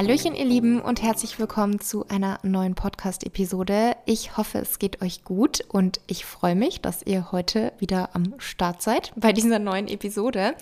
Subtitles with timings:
[0.00, 3.96] Hallöchen, ihr Lieben, und herzlich willkommen zu einer neuen Podcast-Episode.
[4.06, 8.32] Ich hoffe, es geht euch gut und ich freue mich, dass ihr heute wieder am
[8.38, 10.54] Start seid bei dieser neuen Episode.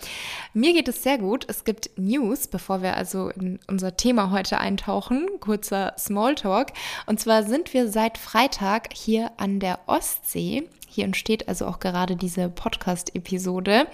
[0.54, 1.44] Mir geht es sehr gut.
[1.46, 5.28] Es gibt News, bevor wir also in unser Thema heute eintauchen.
[5.38, 6.72] Kurzer Smalltalk.
[7.06, 10.68] Und zwar sind wir seit Freitag hier an der Ostsee.
[10.88, 13.86] Hier entsteht also auch gerade diese Podcast-Episode.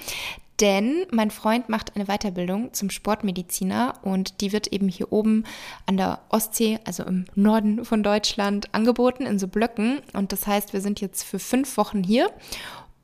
[0.60, 5.44] Denn mein Freund macht eine Weiterbildung zum Sportmediziner und die wird eben hier oben
[5.86, 10.00] an der Ostsee, also im Norden von Deutschland, angeboten in so Blöcken.
[10.12, 12.30] Und das heißt, wir sind jetzt für fünf Wochen hier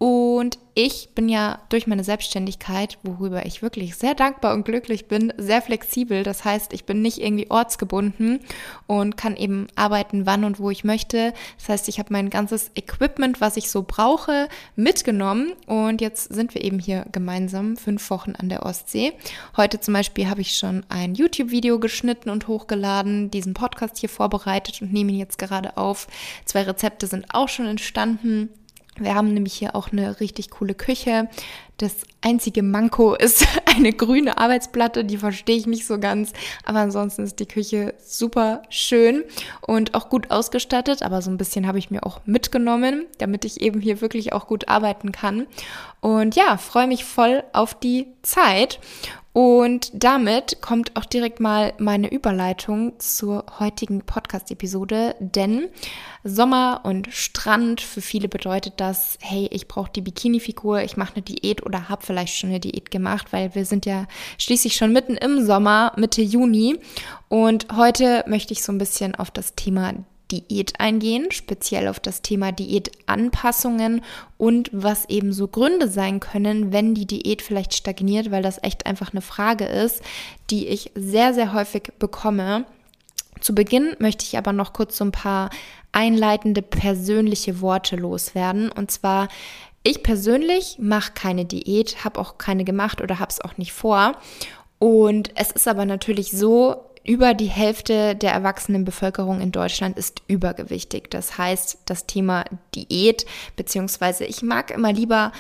[0.02, 5.30] und ich bin ja durch meine Selbstständigkeit, worüber ich wirklich sehr dankbar und glücklich bin,
[5.36, 6.22] sehr flexibel.
[6.22, 8.40] Das heißt, ich bin nicht irgendwie ortsgebunden
[8.86, 11.34] und kann eben arbeiten, wann und wo ich möchte.
[11.58, 15.52] Das heißt, ich habe mein ganzes Equipment, was ich so brauche, mitgenommen.
[15.66, 19.12] Und jetzt sind wir eben hier gemeinsam fünf Wochen an der Ostsee.
[19.58, 24.80] Heute zum Beispiel habe ich schon ein YouTube-Video geschnitten und hochgeladen, diesen Podcast hier vorbereitet
[24.80, 26.06] und nehme ihn jetzt gerade auf.
[26.46, 28.48] Zwei Rezepte sind auch schon entstanden.
[28.96, 31.28] Wir haben nämlich hier auch eine richtig coole Küche.
[31.78, 36.32] Das einzige Manko ist eine grüne Arbeitsplatte, die verstehe ich nicht so ganz.
[36.64, 39.24] Aber ansonsten ist die Küche super schön
[39.62, 41.02] und auch gut ausgestattet.
[41.02, 44.46] Aber so ein bisschen habe ich mir auch mitgenommen, damit ich eben hier wirklich auch
[44.46, 45.46] gut arbeiten kann.
[46.00, 48.80] Und ja, freue mich voll auf die Zeit.
[49.32, 55.68] Und damit kommt auch direkt mal meine Überleitung zur heutigen Podcast-Episode, denn
[56.24, 61.22] Sommer und Strand, für viele bedeutet das, hey, ich brauche die Bikini-Figur, ich mache eine
[61.22, 65.14] Diät oder habe vielleicht schon eine Diät gemacht, weil wir sind ja schließlich schon mitten
[65.14, 66.80] im Sommer, Mitte Juni.
[67.28, 69.94] Und heute möchte ich so ein bisschen auf das Thema
[70.30, 74.02] Diät eingehen, speziell auf das Thema Diätanpassungen
[74.38, 78.86] und was eben so Gründe sein können, wenn die Diät vielleicht stagniert, weil das echt
[78.86, 80.02] einfach eine Frage ist,
[80.50, 82.64] die ich sehr, sehr häufig bekomme.
[83.40, 85.50] Zu Beginn möchte ich aber noch kurz so ein paar
[85.92, 88.70] einleitende persönliche Worte loswerden.
[88.70, 89.28] Und zwar,
[89.82, 94.16] ich persönlich mache keine Diät, habe auch keine gemacht oder habe es auch nicht vor.
[94.78, 100.22] Und es ist aber natürlich so, über die Hälfte der erwachsenen Bevölkerung in Deutschland ist
[100.26, 101.10] übergewichtig.
[101.10, 102.44] Das heißt, das Thema
[102.74, 105.32] Diät, beziehungsweise ich mag immer lieber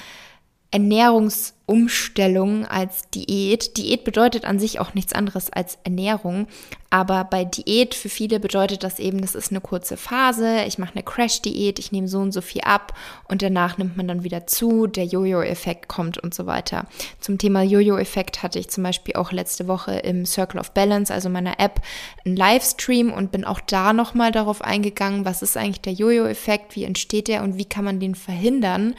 [0.72, 3.76] Ernährungsumstellung als Diät.
[3.76, 6.46] Diät bedeutet an sich auch nichts anderes als Ernährung.
[6.90, 10.64] Aber bei Diät für viele bedeutet das eben, das ist eine kurze Phase.
[10.66, 12.94] Ich mache eine Crash-Diät, ich nehme so und so viel ab
[13.28, 14.86] und danach nimmt man dann wieder zu.
[14.86, 16.86] Der Jojo-Effekt kommt und so weiter.
[17.20, 21.28] Zum Thema Jojo-Effekt hatte ich zum Beispiel auch letzte Woche im Circle of Balance, also
[21.28, 21.80] meiner App,
[22.24, 26.84] einen Livestream und bin auch da nochmal darauf eingegangen, was ist eigentlich der Jojo-Effekt, wie
[26.84, 28.94] entsteht der und wie kann man den verhindern.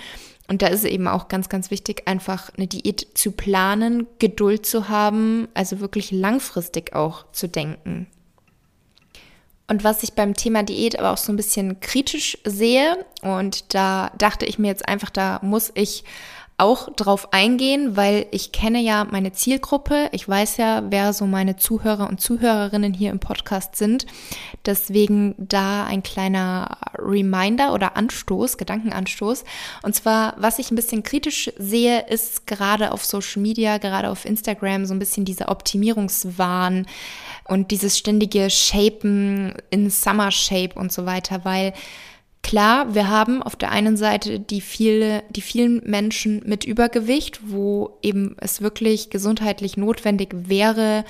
[0.51, 4.89] Und da ist eben auch ganz, ganz wichtig, einfach eine Diät zu planen, Geduld zu
[4.89, 8.07] haben, also wirklich langfristig auch zu denken.
[9.69, 14.11] Und was ich beim Thema Diät aber auch so ein bisschen kritisch sehe, und da
[14.17, 16.03] dachte ich mir jetzt einfach, da muss ich
[16.61, 20.09] auch drauf eingehen, weil ich kenne ja meine Zielgruppe.
[20.11, 24.05] Ich weiß ja, wer so meine Zuhörer und Zuhörerinnen hier im Podcast sind.
[24.65, 29.43] Deswegen da ein kleiner Reminder oder Anstoß, Gedankenanstoß.
[29.81, 34.23] Und zwar, was ich ein bisschen kritisch sehe, ist gerade auf Social Media, gerade auf
[34.23, 36.85] Instagram so ein bisschen dieser Optimierungswahn
[37.47, 41.73] und dieses ständige Shapen in Summer Shape und so weiter, weil
[42.43, 47.97] Klar, wir haben auf der einen Seite die viele, die vielen Menschen mit Übergewicht, wo
[48.01, 51.05] eben es wirklich gesundheitlich notwendig wäre,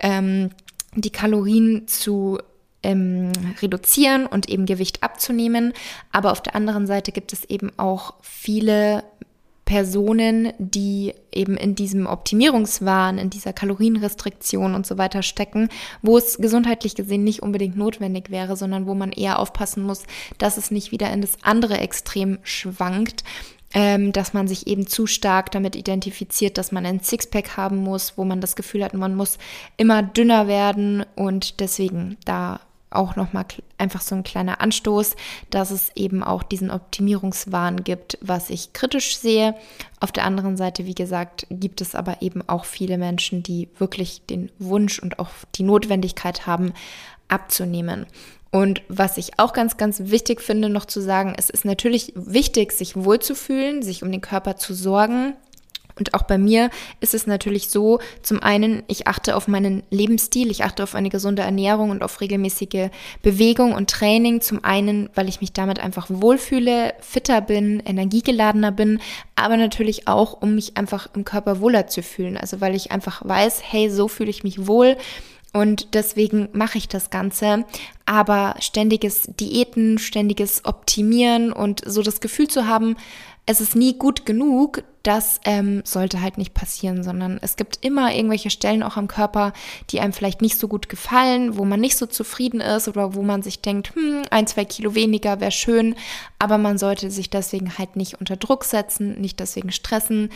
[0.00, 0.50] ähm,
[0.94, 2.38] die Kalorien zu
[2.82, 5.72] ähm, reduzieren und eben Gewicht abzunehmen.
[6.12, 9.02] Aber auf der anderen Seite gibt es eben auch viele
[9.64, 15.68] Personen, die eben in diesem Optimierungswahn, in dieser Kalorienrestriktion und so weiter stecken,
[16.02, 20.04] wo es gesundheitlich gesehen nicht unbedingt notwendig wäre, sondern wo man eher aufpassen muss,
[20.38, 23.24] dass es nicht wieder in das andere Extrem schwankt,
[23.72, 28.16] ähm, dass man sich eben zu stark damit identifiziert, dass man ein Sixpack haben muss,
[28.16, 29.38] wo man das Gefühl hat, man muss
[29.76, 32.60] immer dünner werden und deswegen da
[32.94, 33.44] auch nochmal
[33.78, 35.16] einfach so ein kleiner Anstoß,
[35.50, 39.54] dass es eben auch diesen Optimierungswahn gibt, was ich kritisch sehe.
[40.00, 44.22] Auf der anderen Seite, wie gesagt, gibt es aber eben auch viele Menschen, die wirklich
[44.26, 46.72] den Wunsch und auch die Notwendigkeit haben,
[47.28, 48.06] abzunehmen.
[48.50, 52.70] Und was ich auch ganz, ganz wichtig finde, noch zu sagen, es ist natürlich wichtig,
[52.70, 55.34] sich wohlzufühlen, sich um den Körper zu sorgen,
[55.96, 56.70] und auch bei mir
[57.00, 61.08] ist es natürlich so, zum einen, ich achte auf meinen Lebensstil, ich achte auf eine
[61.08, 62.90] gesunde Ernährung und auf regelmäßige
[63.22, 64.40] Bewegung und Training.
[64.40, 69.00] Zum einen, weil ich mich damit einfach wohlfühle, fitter bin, energiegeladener bin,
[69.36, 72.36] aber natürlich auch, um mich einfach im Körper wohler zu fühlen.
[72.36, 74.96] Also weil ich einfach weiß, hey, so fühle ich mich wohl
[75.52, 77.64] Und deswegen mache ich das Ganze.
[78.04, 82.96] Aber ständiges Diäten, ständiges Optimieren und so das Gefühl zu haben,
[83.46, 88.12] es ist nie gut genug, das ähm, sollte halt nicht passieren, sondern es gibt immer
[88.12, 89.52] irgendwelche Stellen auch am Körper,
[89.90, 93.22] die einem vielleicht nicht so gut gefallen, wo man nicht so zufrieden ist oder wo
[93.22, 95.94] man sich denkt, hm, ein, zwei Kilo weniger wäre schön,
[96.38, 100.30] aber man sollte sich deswegen halt nicht unter Druck setzen, nicht deswegen stressen,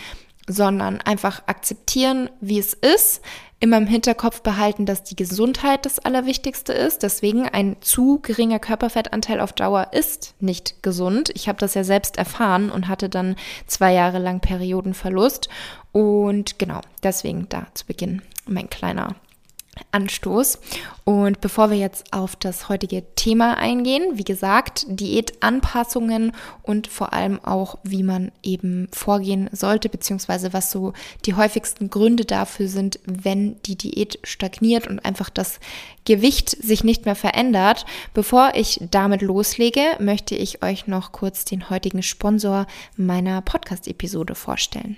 [0.49, 3.23] sondern einfach akzeptieren, wie es ist,
[3.61, 7.03] immer im Hinterkopf behalten, dass die Gesundheit das Allerwichtigste ist.
[7.03, 11.31] Deswegen ein zu geringer Körperfettanteil auf Dauer ist nicht gesund.
[11.35, 13.37] Ich habe das ja selbst erfahren und hatte dann
[13.67, 15.49] zwei Jahre lang Periodenverlust.
[15.93, 19.17] Und genau, deswegen da zu Beginn mein kleiner
[19.93, 20.59] Anstoß.
[21.05, 26.33] Und bevor wir jetzt auf das heutige Thema eingehen, wie gesagt, Diätanpassungen
[26.63, 30.93] und vor allem auch, wie man eben vorgehen sollte, beziehungsweise was so
[31.25, 35.61] die häufigsten Gründe dafür sind, wenn die Diät stagniert und einfach das
[36.05, 37.87] Gewicht sich nicht mehr verändert.
[38.15, 42.67] Bevor ich damit loslege, möchte ich euch noch kurz den heutigen Sponsor
[42.97, 44.97] meiner Podcast-Episode vorstellen.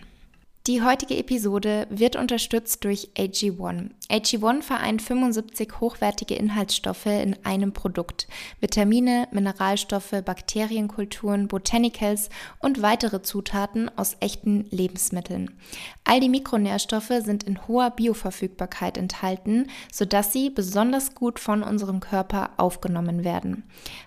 [0.66, 3.90] Die heutige Episode wird unterstützt durch AG1.
[4.10, 8.26] AG1 vereint 75 hochwertige Inhaltsstoffe in einem Produkt.
[8.58, 12.28] Vitamine, Mineralstoffe, Bakterienkulturen, Botanicals
[12.58, 15.56] und weitere Zutaten aus echten Lebensmitteln.
[16.04, 22.50] All die Mikronährstoffe sind in hoher Bioverfügbarkeit enthalten, sodass sie besonders gut von unserem Körper
[22.56, 23.62] aufgenommen werden.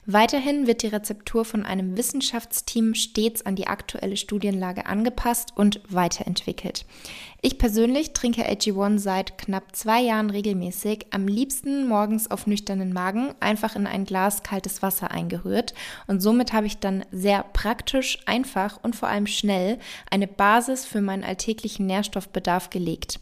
[0.06, 6.86] Weiterhin wird die Rezeptur von einem Wissenschaftsteam stets an die aktuelle Studienlage angepasst und weiterentwickelt.
[7.46, 13.36] Ich persönlich trinke AG1 seit knapp zwei Jahren regelmäßig, am liebsten morgens auf nüchternen Magen,
[13.42, 15.74] einfach in ein Glas kaltes Wasser eingerührt.
[16.08, 19.78] Und somit habe ich dann sehr praktisch, einfach und vor allem schnell
[20.10, 23.20] eine Basis für meinen alltäglichen Nährstoffbedarf gelegt.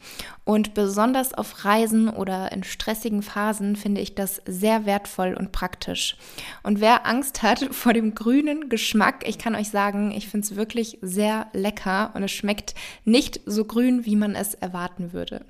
[0.51, 6.17] Und besonders auf Reisen oder in stressigen Phasen finde ich das sehr wertvoll und praktisch.
[6.61, 10.57] Und wer Angst hat vor dem grünen Geschmack, ich kann euch sagen, ich finde es
[10.57, 12.75] wirklich sehr lecker und es schmeckt
[13.05, 15.45] nicht so grün, wie man es erwarten würde.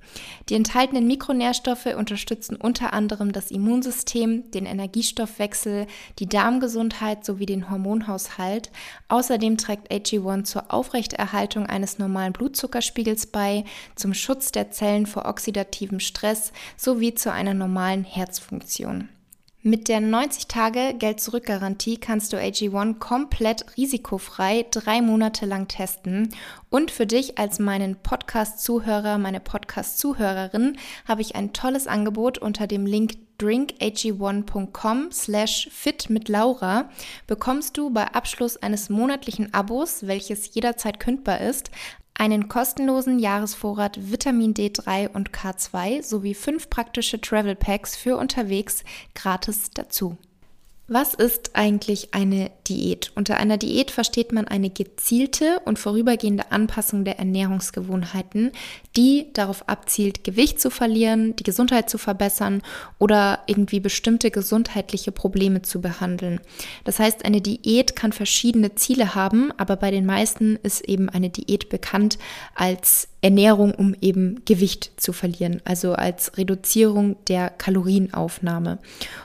[0.50, 5.88] Die enthaltenen Mikronährstoffe unterstützen unter anderem das Immunsystem, den Energiestoffwechsel,
[6.20, 8.70] die Darmgesundheit sowie den Hormonhaushalt.
[9.08, 13.64] Außerdem trägt AG1 zur Aufrechterhaltung eines normalen Blutzuckerspiegels bei,
[13.96, 19.10] zum Schutz der Zellen vor oxidativem Stress sowie zu einer normalen Herzfunktion.
[19.64, 26.34] Mit der 90-Tage-Geld-Zurück-Garantie kannst du AG1 komplett risikofrei drei Monate lang testen.
[26.72, 30.78] Und für dich als meinen Podcast-Zuhörer, meine Podcast-Zuhörerin,
[31.08, 36.90] habe ich ein tolles Angebot unter dem Link drinkag1.com slash fit mit Laura
[37.26, 41.72] bekommst du bei Abschluss eines monatlichen Abos, welches jederzeit kündbar ist,
[42.14, 48.84] einen kostenlosen Jahresvorrat Vitamin D3 und K2 sowie fünf praktische Travel Packs für unterwegs
[49.16, 50.18] gratis dazu.
[50.94, 53.14] Was ist eigentlich eine Diät?
[53.16, 58.52] Unter einer Diät versteht man eine gezielte und vorübergehende Anpassung der Ernährungsgewohnheiten,
[58.98, 62.62] die darauf abzielt, Gewicht zu verlieren, die Gesundheit zu verbessern
[63.00, 66.42] oder irgendwie bestimmte gesundheitliche Probleme zu behandeln.
[66.84, 71.30] Das heißt, eine Diät kann verschiedene Ziele haben, aber bei den meisten ist eben eine
[71.30, 72.18] Diät bekannt
[72.54, 78.80] als Ernährung, um eben Gewicht zu verlieren, also als Reduzierung der Kalorienaufnahme.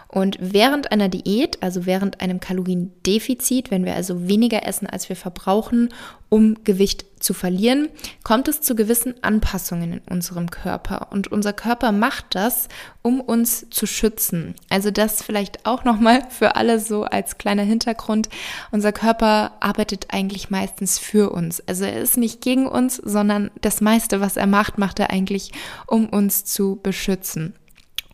[0.09, 5.17] Und während einer Diät, also während einem Kaloriendefizit, wenn wir also weniger essen, als wir
[5.17, 5.89] verbrauchen,
[6.29, 7.89] um Gewicht zu verlieren,
[8.25, 11.09] kommt es zu gewissen Anpassungen in unserem Körper.
[11.11, 12.69] Und unser Körper macht das,
[13.03, 14.55] um uns zu schützen.
[14.69, 18.29] Also das vielleicht auch nochmal für alle so als kleiner Hintergrund.
[18.71, 21.61] Unser Körper arbeitet eigentlich meistens für uns.
[21.67, 25.53] Also er ist nicht gegen uns, sondern das meiste, was er macht, macht er eigentlich,
[25.87, 27.55] um uns zu beschützen.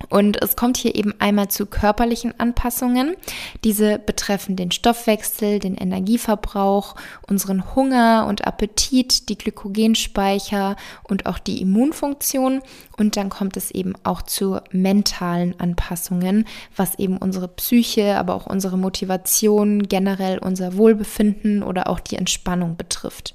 [0.09, 3.17] Und es kommt hier eben einmal zu körperlichen Anpassungen.
[3.65, 6.95] Diese betreffen den Stoffwechsel, den Energieverbrauch,
[7.29, 12.61] unseren Hunger und Appetit, die Glykogenspeicher und auch die Immunfunktion.
[12.97, 18.47] Und dann kommt es eben auch zu mentalen Anpassungen, was eben unsere Psyche, aber auch
[18.47, 23.35] unsere Motivation, generell unser Wohlbefinden oder auch die Entspannung betrifft.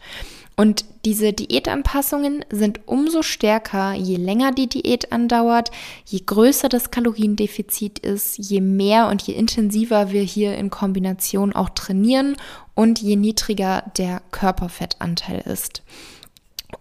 [0.60, 5.70] Und diese Diätanpassungen sind umso stärker, je länger die Diät andauert,
[6.04, 11.70] je größer das Kaloriendefizit ist, je mehr und je intensiver wir hier in Kombination auch
[11.70, 12.38] trainieren
[12.74, 15.84] und je niedriger der Körperfettanteil ist.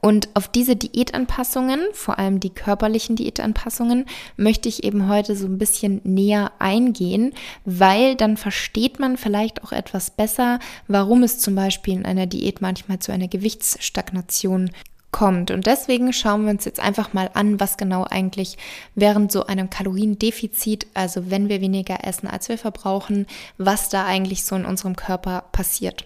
[0.00, 5.58] Und auf diese Diätanpassungen, vor allem die körperlichen Diätanpassungen, möchte ich eben heute so ein
[5.58, 7.32] bisschen näher eingehen,
[7.64, 12.60] weil dann versteht man vielleicht auch etwas besser, warum es zum Beispiel in einer Diät
[12.60, 14.70] manchmal zu einer Gewichtsstagnation
[15.16, 15.50] kommt.
[15.50, 18.58] Und deswegen schauen wir uns jetzt einfach mal an, was genau eigentlich
[18.94, 23.26] während so einem Kaloriendefizit, also wenn wir weniger essen, als wir verbrauchen,
[23.56, 26.04] was da eigentlich so in unserem Körper passiert.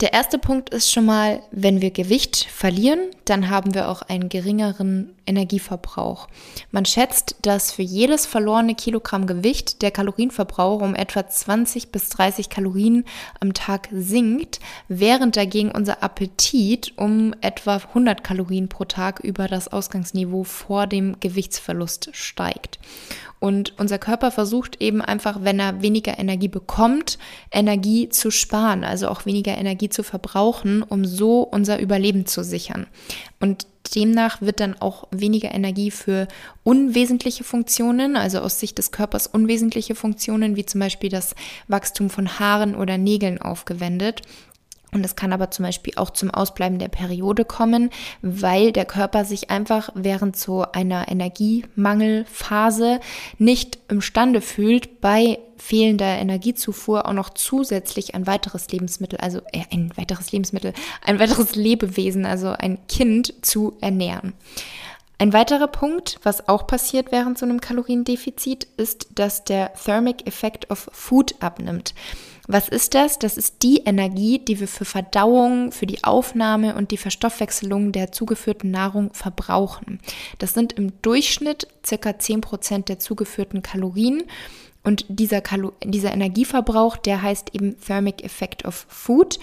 [0.00, 4.28] Der erste Punkt ist schon mal, wenn wir Gewicht verlieren, dann haben wir auch einen
[4.28, 6.28] geringeren Energieverbrauch.
[6.70, 12.48] Man schätzt, dass für jedes verlorene Kilogramm Gewicht der Kalorienverbrauch um etwa 20 bis 30
[12.48, 13.06] Kalorien
[13.40, 19.66] am Tag sinkt, während dagegen unser Appetit um etwa 100 Kalorien pro Tag über das
[19.66, 22.78] Ausgangsniveau vor dem Gewichtsverlust steigt.
[23.40, 27.18] Und unser Körper versucht eben einfach, wenn er weniger Energie bekommt,
[27.52, 32.86] Energie zu sparen, also auch weniger Energie zu verbrauchen, um so unser Überleben zu sichern.
[33.40, 36.28] Und demnach wird dann auch weniger Energie für
[36.64, 41.34] unwesentliche Funktionen, also aus Sicht des Körpers unwesentliche Funktionen, wie zum Beispiel das
[41.68, 44.22] Wachstum von Haaren oder Nägeln aufgewendet.
[44.90, 47.90] Und es kann aber zum Beispiel auch zum Ausbleiben der Periode kommen,
[48.22, 53.00] weil der Körper sich einfach während so einer Energiemangelphase
[53.36, 59.92] nicht imstande fühlt, bei fehlender Energiezufuhr auch noch zusätzlich ein weiteres Lebensmittel, also äh, ein
[59.96, 60.72] weiteres Lebensmittel,
[61.04, 64.32] ein weiteres Lebewesen, also ein Kind zu ernähren.
[65.18, 70.70] Ein weiterer Punkt, was auch passiert während so einem Kaloriendefizit, ist, dass der Thermic Effect
[70.70, 71.92] of Food abnimmt.
[72.50, 73.18] Was ist das?
[73.18, 78.10] Das ist die Energie, die wir für Verdauung, für die Aufnahme und die Verstoffwechselung der
[78.10, 80.00] zugeführten Nahrung verbrauchen.
[80.38, 84.22] Das sind im Durchschnitt circa 10% der zugeführten Kalorien.
[84.82, 85.42] Und dieser,
[85.84, 89.38] dieser Energieverbrauch, der heißt eben Thermic Effect of Food.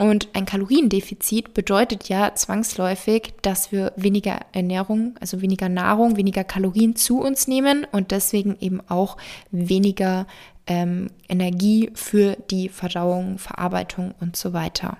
[0.00, 6.96] Und ein Kaloriendefizit bedeutet ja zwangsläufig, dass wir weniger Ernährung, also weniger Nahrung, weniger Kalorien
[6.96, 9.18] zu uns nehmen und deswegen eben auch
[9.50, 10.26] weniger
[10.66, 14.96] ähm, Energie für die Verdauung, Verarbeitung und so weiter.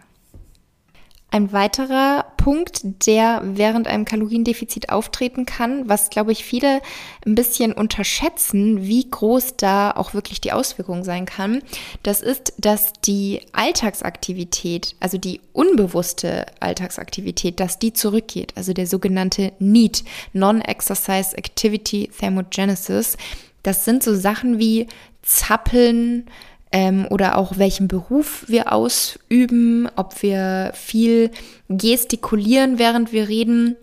[1.32, 6.80] Ein weiterer Punkt, der während einem Kaloriendefizit auftreten kann, was, glaube ich, viele
[7.24, 11.62] ein bisschen unterschätzen, wie groß da auch wirklich die Auswirkung sein kann,
[12.02, 19.52] das ist, dass die Alltagsaktivität, also die unbewusste Alltagsaktivität, dass die zurückgeht, also der sogenannte
[19.60, 23.16] NEAT, Non-Exercise Activity Thermogenesis.
[23.62, 24.88] Das sind so Sachen wie
[25.22, 26.26] Zappeln,
[26.72, 31.30] ähm, oder auch welchen Beruf wir ausüben, ob wir viel
[31.68, 33.76] gestikulieren, während wir reden.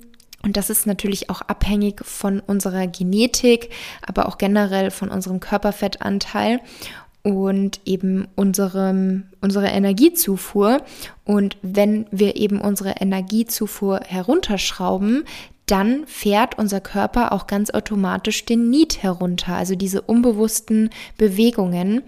[0.43, 3.69] Und das ist natürlich auch abhängig von unserer Genetik,
[4.05, 6.61] aber auch generell von unserem Körperfettanteil
[7.23, 10.81] und eben unserem, unserer Energiezufuhr.
[11.25, 15.25] Und wenn wir eben unsere Energiezufuhr herunterschrauben,
[15.65, 22.03] dann fährt unser Körper auch ganz automatisch den Need herunter, also diese unbewussten Bewegungen.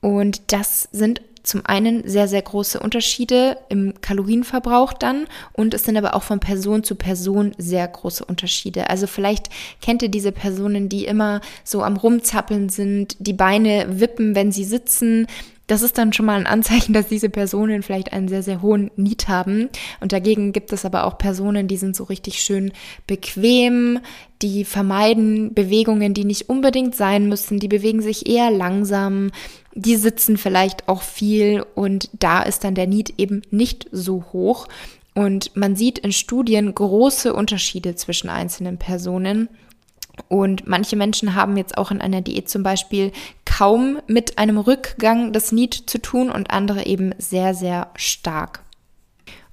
[0.00, 5.96] Und das sind zum einen sehr, sehr große Unterschiede im Kalorienverbrauch dann und es sind
[5.96, 8.90] aber auch von Person zu Person sehr große Unterschiede.
[8.90, 9.48] Also vielleicht
[9.80, 14.64] kennt ihr diese Personen, die immer so am Rumzappeln sind, die Beine wippen, wenn sie
[14.64, 15.26] sitzen,
[15.68, 18.90] das ist dann schon mal ein Anzeichen, dass diese Personen vielleicht einen sehr, sehr hohen
[18.96, 19.68] Need haben.
[20.00, 22.72] Und dagegen gibt es aber auch Personen, die sind so richtig schön
[23.06, 24.00] bequem,
[24.42, 29.30] die vermeiden Bewegungen, die nicht unbedingt sein müssen, die bewegen sich eher langsam,
[29.74, 34.66] die sitzen vielleicht auch viel und da ist dann der Need eben nicht so hoch.
[35.14, 39.48] Und man sieht in Studien große Unterschiede zwischen einzelnen Personen.
[40.28, 43.12] Und manche Menschen haben jetzt auch in einer Diät zum Beispiel
[43.44, 48.62] kaum mit einem Rückgang des Need zu tun und andere eben sehr, sehr stark.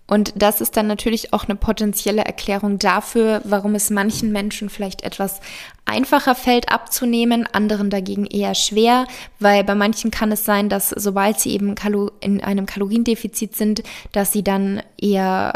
[0.07, 5.03] Und das ist dann natürlich auch eine potenzielle Erklärung dafür, warum es manchen Menschen vielleicht
[5.03, 5.41] etwas
[5.85, 9.07] einfacher fällt abzunehmen, anderen dagegen eher schwer,
[9.39, 11.73] weil bei manchen kann es sein, dass sobald sie eben
[12.19, 13.81] in einem Kaloriendefizit sind,
[14.11, 15.53] dass sie dann eher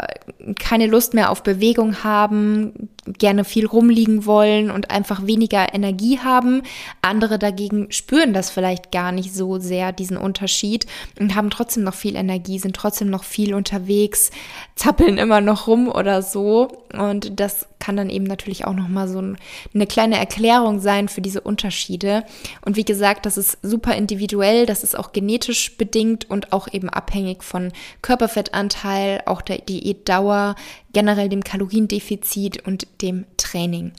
[0.58, 2.88] keine Lust mehr auf Bewegung haben,
[3.18, 6.62] gerne viel rumliegen wollen und einfach weniger Energie haben.
[7.02, 10.86] Andere dagegen spüren das vielleicht gar nicht so sehr, diesen Unterschied
[11.18, 14.30] und haben trotzdem noch viel Energie, sind trotzdem noch viel unterwegs,
[14.76, 16.68] zappeln immer noch rum oder so.
[16.96, 21.40] Und das kann dann eben natürlich auch nochmal so eine kleine Erklärung sein für diese
[21.40, 22.22] Unterschiede.
[22.64, 26.88] Und wie gesagt, das ist super individuell, das ist auch genetisch bedingt und auch eben
[26.88, 30.54] abhängig von Körperfettanteil, auch der Diätdauer,
[30.92, 33.90] generell dem Kaloriendefizit und dem Training.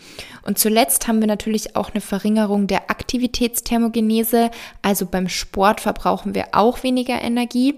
[0.44, 6.46] Und zuletzt haben wir natürlich auch eine Verringerung der Aktivitätsthermogenese, also beim Sport verbrauchen wir
[6.54, 7.76] auch weniger Energie.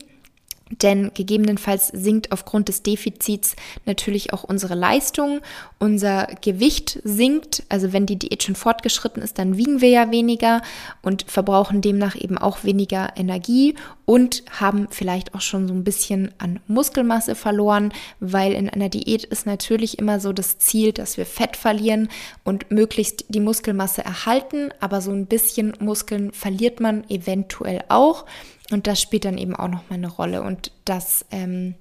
[0.81, 5.41] Denn gegebenenfalls sinkt aufgrund des Defizits natürlich auch unsere Leistung,
[5.79, 7.63] unser Gewicht sinkt.
[7.69, 10.61] Also wenn die Diät schon fortgeschritten ist, dann wiegen wir ja weniger
[11.01, 13.75] und verbrauchen demnach eben auch weniger Energie
[14.05, 19.23] und haben vielleicht auch schon so ein bisschen an Muskelmasse verloren, weil in einer Diät
[19.23, 22.09] ist natürlich immer so das Ziel, dass wir Fett verlieren
[22.43, 28.25] und möglichst die Muskelmasse erhalten, aber so ein bisschen Muskeln verliert man eventuell auch.
[28.73, 30.41] Und das spielt dann eben auch nochmal eine Rolle.
[30.41, 31.75] Und das, ähm,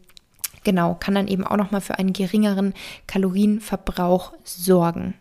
[0.63, 2.75] genau, kann dann eben auch nochmal für einen geringeren
[3.07, 5.15] Kalorienverbrauch sorgen.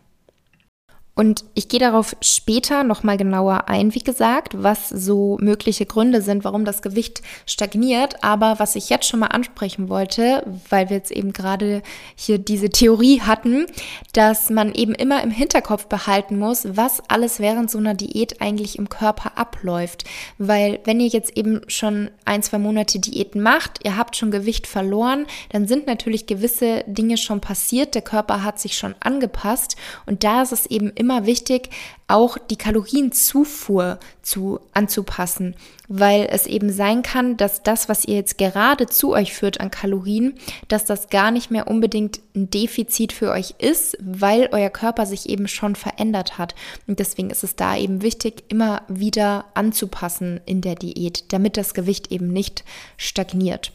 [1.14, 6.42] Und ich gehe darauf später nochmal genauer ein, wie gesagt, was so mögliche Gründe sind,
[6.42, 8.24] warum das Gewicht stagniert.
[8.24, 11.82] Aber was ich jetzt schon mal ansprechen wollte, weil wir jetzt eben gerade
[12.16, 13.66] hier diese Theorie hatten,
[14.14, 18.78] dass man eben immer im Hinterkopf behalten muss, was alles während so einer Diät eigentlich
[18.78, 20.04] im Körper abläuft.
[20.38, 24.66] Weil wenn ihr jetzt eben schon ein, zwei Monate Diäten macht, ihr habt schon Gewicht
[24.66, 29.76] verloren, dann sind natürlich gewisse Dinge schon passiert, der Körper hat sich schon angepasst
[30.06, 31.68] und da ist es eben immer wichtig,
[32.06, 35.56] auch die Kalorienzufuhr zu, anzupassen,
[35.88, 39.72] weil es eben sein kann, dass das, was ihr jetzt gerade zu euch führt an
[39.72, 40.34] Kalorien,
[40.68, 45.28] dass das gar nicht mehr unbedingt ein Defizit für euch ist, weil euer Körper sich
[45.28, 46.54] eben schon verändert hat.
[46.86, 51.74] Und deswegen ist es da eben wichtig, immer wieder anzupassen in der Diät, damit das
[51.74, 52.64] Gewicht eben nicht
[52.96, 53.72] stagniert.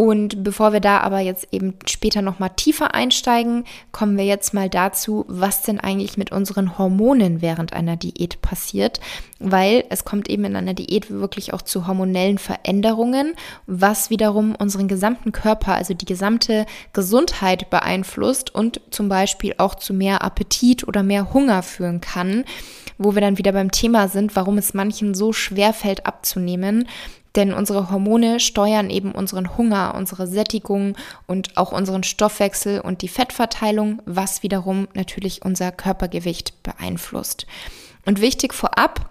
[0.00, 4.70] Und bevor wir da aber jetzt eben später nochmal tiefer einsteigen, kommen wir jetzt mal
[4.70, 9.00] dazu, was denn eigentlich mit unseren Hormonen während einer Diät passiert,
[9.40, 13.34] weil es kommt eben in einer Diät wirklich auch zu hormonellen Veränderungen,
[13.66, 19.92] was wiederum unseren gesamten Körper, also die gesamte Gesundheit beeinflusst und zum Beispiel auch zu
[19.92, 22.44] mehr Appetit oder mehr Hunger führen kann,
[22.98, 26.86] wo wir dann wieder beim Thema sind, warum es manchen so schwer fällt abzunehmen
[27.36, 33.08] denn unsere Hormone steuern eben unseren Hunger, unsere Sättigung und auch unseren Stoffwechsel und die
[33.08, 37.46] Fettverteilung, was wiederum natürlich unser Körpergewicht beeinflusst.
[38.06, 39.10] Und wichtig vorab,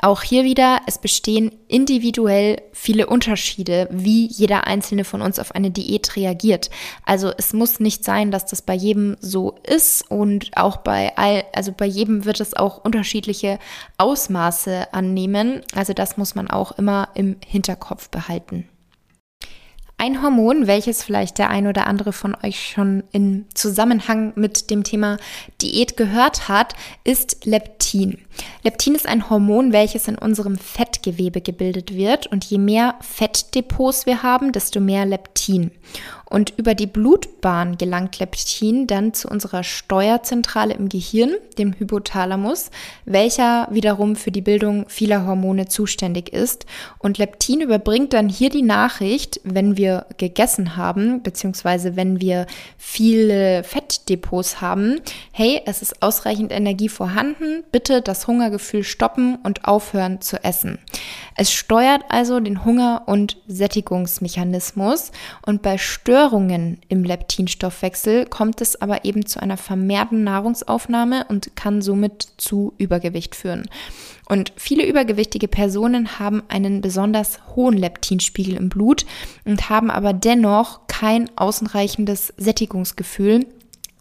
[0.00, 5.70] auch hier wieder, es bestehen individuell viele Unterschiede, wie jeder einzelne von uns auf eine
[5.70, 6.70] Diät reagiert.
[7.04, 11.44] Also es muss nicht sein, dass das bei jedem so ist und auch bei all,
[11.54, 13.58] also bei jedem wird es auch unterschiedliche
[13.98, 15.62] Ausmaße annehmen.
[15.74, 18.68] Also das muss man auch immer im Hinterkopf behalten.
[20.02, 24.82] Ein Hormon, welches vielleicht der ein oder andere von euch schon in Zusammenhang mit dem
[24.82, 25.16] Thema
[25.60, 28.18] Diät gehört hat, ist Leptin.
[28.64, 34.24] Leptin ist ein Hormon, welches in unserem Fettgewebe gebildet wird und je mehr Fettdepots wir
[34.24, 35.70] haben, desto mehr Leptin.
[36.32, 42.70] Und über die Blutbahn gelangt Leptin dann zu unserer Steuerzentrale im Gehirn, dem Hypothalamus,
[43.04, 46.64] welcher wiederum für die Bildung vieler Hormone zuständig ist.
[46.98, 52.46] Und Leptin überbringt dann hier die Nachricht, wenn wir gegessen haben, beziehungsweise wenn wir
[52.78, 60.22] viele Fettdepots haben, hey, es ist ausreichend Energie vorhanden, bitte das Hungergefühl stoppen und aufhören
[60.22, 60.78] zu essen.
[61.36, 65.12] Es steuert also den Hunger- und Sättigungsmechanismus
[65.44, 71.56] und bei Störungen Störungen im Leptinstoffwechsel kommt es aber eben zu einer vermehrten Nahrungsaufnahme und
[71.56, 73.68] kann somit zu Übergewicht führen.
[74.28, 79.04] Und viele übergewichtige Personen haben einen besonders hohen Leptinspiegel im Blut
[79.44, 83.44] und haben aber dennoch kein ausreichendes Sättigungsgefühl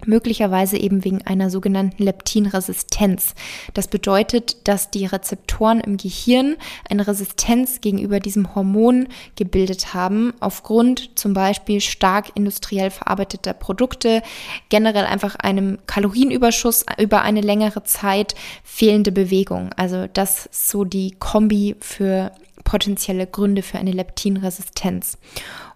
[0.08, 3.34] möglicherweise eben wegen einer sogenannten Leptinresistenz.
[3.74, 6.58] Das bedeutet, dass die Rezeptoren im Gehirn
[6.90, 14.22] eine Resistenz gegenüber diesem Hormon gebildet haben, aufgrund zum Beispiel stark industriell verarbeiteter Produkte,
[14.70, 19.72] generell einfach einem Kalorienüberschuss über eine längere Zeit, fehlende Bewegung.
[19.76, 22.32] Also das ist so die Kombi für
[22.64, 25.18] potenzielle Gründe für eine Leptinresistenz.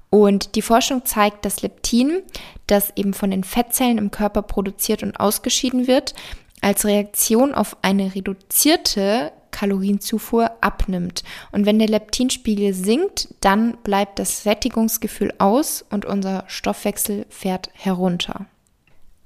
[0.09, 2.21] Und die Forschung zeigt, dass Leptin,
[2.67, 6.13] das eben von den Fettzellen im Körper produziert und ausgeschieden wird,
[6.61, 11.23] als Reaktion auf eine reduzierte Kalorienzufuhr abnimmt.
[11.51, 18.47] Und wenn der Leptinspiegel sinkt, dann bleibt das Sättigungsgefühl aus und unser Stoffwechsel fährt herunter.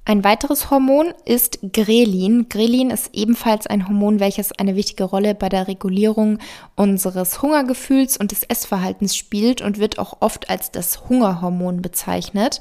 [0.06, 2.48] Ein weiteres Hormon ist Grelin.
[2.50, 6.40] Grelin ist ebenfalls ein Hormon, welches eine wichtige Rolle bei der Regulierung
[6.76, 12.60] unseres Hungergefühls und des Essverhaltens spielt und wird auch oft als das Hungerhormon bezeichnet.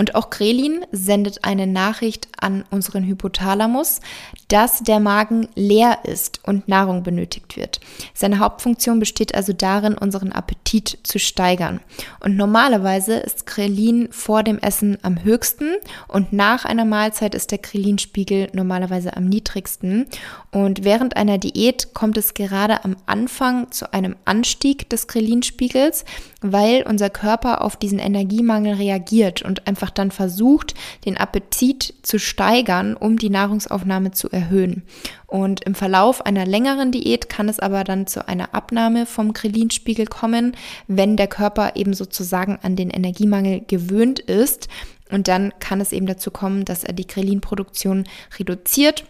[0.00, 4.00] Und auch Grelin sendet eine Nachricht an unseren Hypothalamus,
[4.48, 7.80] dass der Magen leer ist und Nahrung benötigt wird.
[8.14, 11.80] Seine Hauptfunktion besteht also darin, unseren Appetit zu steigern.
[12.20, 15.68] Und normalerweise ist Grelin vor dem Essen am höchsten
[16.08, 20.06] und nach einer Mahlzeit ist der Grelinspiegel normalerweise am niedrigsten.
[20.50, 26.06] Und während einer Diät kommt es gerade am Anfang zu einem Anstieg des Grelinspiegels,
[26.40, 30.74] weil unser Körper auf diesen Energiemangel reagiert und einfach dann versucht,
[31.04, 34.82] den Appetit zu steigern, um die Nahrungsaufnahme zu erhöhen.
[35.26, 40.06] Und im Verlauf einer längeren Diät kann es aber dann zu einer Abnahme vom Grelinspiegel
[40.06, 40.56] kommen,
[40.88, 44.68] wenn der Körper eben sozusagen an den Energiemangel gewöhnt ist.
[45.10, 48.04] Und dann kann es eben dazu kommen, dass er die Grelinproduktion
[48.38, 49.04] reduziert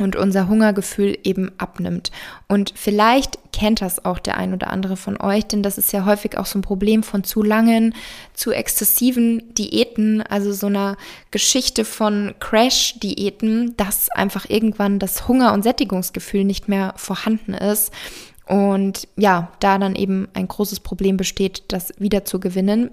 [0.00, 2.10] und unser Hungergefühl eben abnimmt.
[2.48, 6.04] Und vielleicht kennt das auch der ein oder andere von euch, denn das ist ja
[6.04, 7.94] häufig auch so ein Problem von zu langen,
[8.34, 10.96] zu exzessiven Diäten, also so einer
[11.30, 17.92] Geschichte von Crash-Diäten, dass einfach irgendwann das Hunger- und Sättigungsgefühl nicht mehr vorhanden ist.
[18.46, 22.90] Und ja, da dann eben ein großes Problem besteht, das wieder zu gewinnen.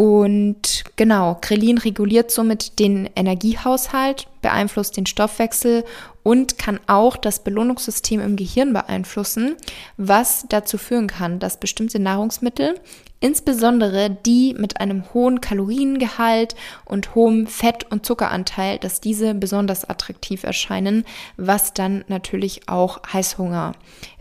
[0.00, 5.84] Und genau, Krelin reguliert somit den Energiehaushalt, beeinflusst den Stoffwechsel
[6.22, 9.56] und kann auch das Belohnungssystem im Gehirn beeinflussen,
[9.96, 12.76] was dazu führen kann, dass bestimmte Nahrungsmittel
[13.18, 20.44] insbesondere die mit einem hohen Kaloriengehalt und hohem Fett- und Zuckeranteil, dass diese besonders attraktiv
[20.44, 21.04] erscheinen,
[21.36, 23.72] was dann natürlich auch Heißhunger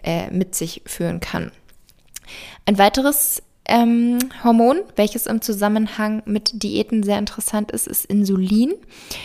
[0.04, 1.52] äh, mit sich führen kann.
[2.66, 8.74] Ein weiteres ähm, Hormon, welches im Zusammenhang mit Diäten sehr interessant ist, ist Insulin.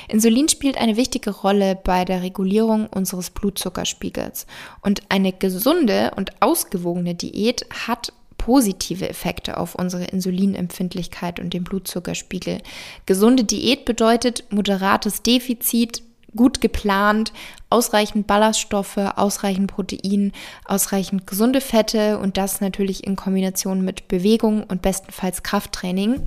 [0.08, 4.46] Insulin spielt eine wichtige Rolle bei der Regulierung unseres Blutzuckerspiegels.
[4.82, 12.58] Und eine gesunde und ausgewogene Diät hat positive Effekte auf unsere Insulinempfindlichkeit und den Blutzuckerspiegel.
[13.06, 16.02] Gesunde Diät bedeutet moderates Defizit,
[16.36, 17.32] gut geplant,
[17.70, 20.32] ausreichend Ballaststoffe, ausreichend Protein,
[20.66, 26.20] ausreichend gesunde Fette und das natürlich in Kombination mit Bewegung und bestenfalls Krafttraining.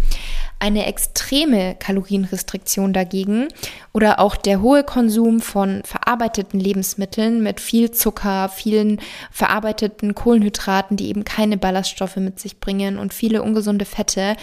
[0.60, 3.48] Eine extreme Kalorienrestriktion dagegen
[3.94, 9.00] oder auch der hohe Konsum von verarbeiteten Lebensmitteln mit viel Zucker, vielen
[9.32, 14.36] verarbeiteten Kohlenhydraten, die eben keine Ballaststoffe mit sich bringen und viele ungesunde Fette,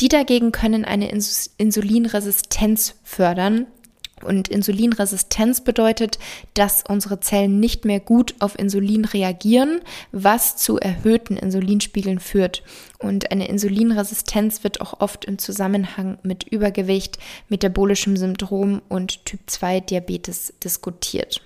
[0.00, 3.66] die dagegen können eine Insulinresistenz fördern
[4.24, 6.18] und Insulinresistenz bedeutet,
[6.54, 9.80] dass unsere Zellen nicht mehr gut auf Insulin reagieren,
[10.12, 12.62] was zu erhöhten Insulinspiegeln führt.
[12.98, 19.80] Und eine Insulinresistenz wird auch oft im Zusammenhang mit Übergewicht, metabolischem Syndrom und Typ 2
[19.80, 21.40] Diabetes diskutiert.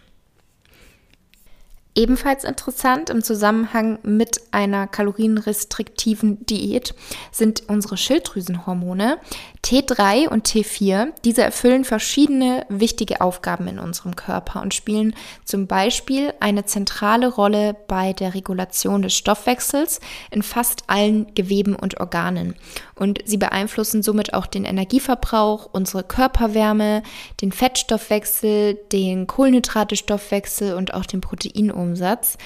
[1.96, 6.92] Ebenfalls interessant im Zusammenhang mit einer kalorienrestriktiven Diät
[7.30, 9.18] sind unsere Schilddrüsenhormone
[9.64, 11.09] T3 und T4.
[11.24, 15.14] Diese erfüllen verschiedene wichtige Aufgaben in unserem Körper und spielen
[15.46, 20.00] zum Beispiel eine zentrale Rolle bei der Regulation des Stoffwechsels
[20.31, 22.57] in fast allen Geweben und Organen.
[22.94, 27.03] Und sie beeinflussen somit auch den Energieverbrauch, unsere Körperwärme,
[27.40, 32.37] den Fettstoffwechsel, den Kohlenhydratestoffwechsel und auch den Proteinumsatz.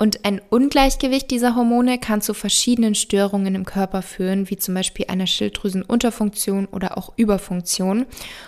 [0.00, 5.04] Und ein Ungleichgewicht dieser Hormone kann zu verschiedenen Störungen im Körper führen, wie zum Beispiel
[5.10, 8.06] einer Schilddrüsenunterfunktion oder auch Überfunktion.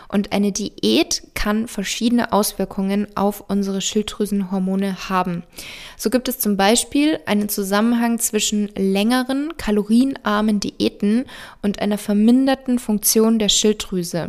[0.09, 5.43] Und eine Diät kann verschiedene Auswirkungen auf unsere Schilddrüsenhormone haben.
[5.99, 11.27] So gibt es zum Beispiel einen Zusammenhang zwischen längeren, kalorienarmen Diäten
[11.61, 14.29] und einer verminderten Funktion der Schilddrüse.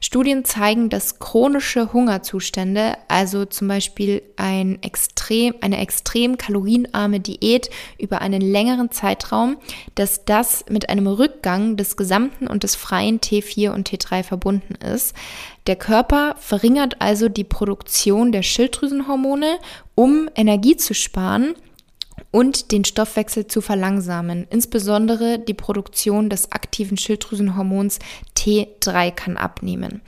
[0.00, 7.70] Studien zeigen, dass chronische Hungerzustände, also zum Beispiel ein extrem, eine extrem kalorien kalorienarme Diät
[7.98, 9.56] über einen längeren Zeitraum,
[9.94, 15.14] dass das mit einem Rückgang des gesamten und des freien T4 und T3 verbunden ist.
[15.66, 19.58] Der Körper verringert also die Produktion der Schilddrüsenhormone,
[19.94, 21.54] um Energie zu sparen
[22.30, 24.46] und den Stoffwechsel zu verlangsamen.
[24.50, 27.98] Insbesondere die Produktion des aktiven Schilddrüsenhormons
[28.36, 30.00] T3 kann abnehmen.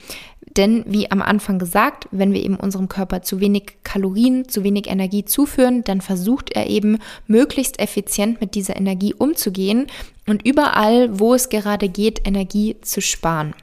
[0.57, 4.87] Denn wie am Anfang gesagt, wenn wir eben unserem Körper zu wenig Kalorien, zu wenig
[4.87, 9.85] Energie zuführen, dann versucht er eben möglichst effizient mit dieser Energie umzugehen
[10.25, 13.53] und überall, wo es gerade geht, Energie zu sparen.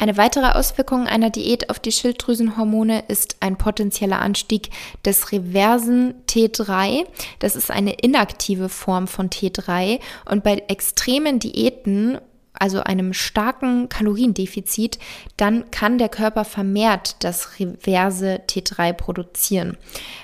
[0.00, 4.70] Eine weitere Auswirkung einer Diät auf die Schilddrüsenhormone ist ein potenzieller Anstieg
[5.04, 7.04] des reversen T3.
[7.40, 9.98] Das ist eine inaktive Form von T3
[10.30, 12.18] und bei extremen Diäten
[12.58, 14.98] also einem starken Kaloriendefizit,
[15.36, 19.76] dann kann der Körper vermehrt das reverse T3 produzieren.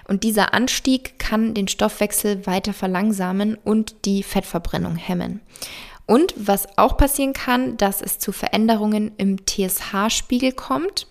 [0.08, 5.40] Und dieser Anstieg kann den Stoffwechsel weiter verlangsamen und die Fettverbrennung hemmen.
[6.06, 11.06] Und was auch passieren kann, dass es zu Veränderungen im TSH-Spiegel kommt.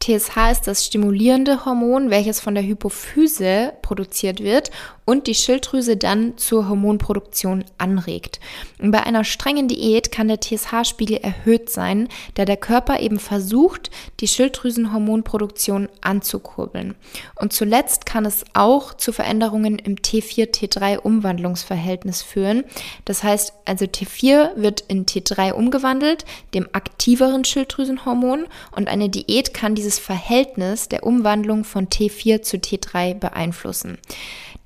[0.00, 4.70] TSH ist das stimulierende Hormon, welches von der Hypophyse produziert wird
[5.04, 8.38] und die Schilddrüse dann zur Hormonproduktion anregt.
[8.78, 13.90] Und bei einer strengen Diät kann der TSH-Spiegel erhöht sein, da der Körper eben versucht,
[14.20, 16.94] die Schilddrüsenhormonproduktion anzukurbeln.
[17.36, 22.62] Und zuletzt kann es auch zu Veränderungen im T4-T3-Umwandlungsverhältnis führen.
[23.04, 29.74] Das heißt, also T4 wird in T3 umgewandelt, dem aktiveren Schilddrüsenhormon, und eine Diät kann
[29.74, 33.96] dieses Verhältnis der Umwandlung von T4 zu T3 beeinflussen.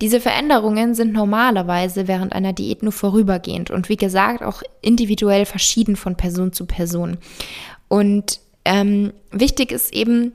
[0.00, 5.96] Diese Veränderungen sind normalerweise während einer Diät nur vorübergehend und wie gesagt auch individuell verschieden
[5.96, 7.16] von Person zu Person.
[7.88, 10.32] Und ähm, wichtig ist eben,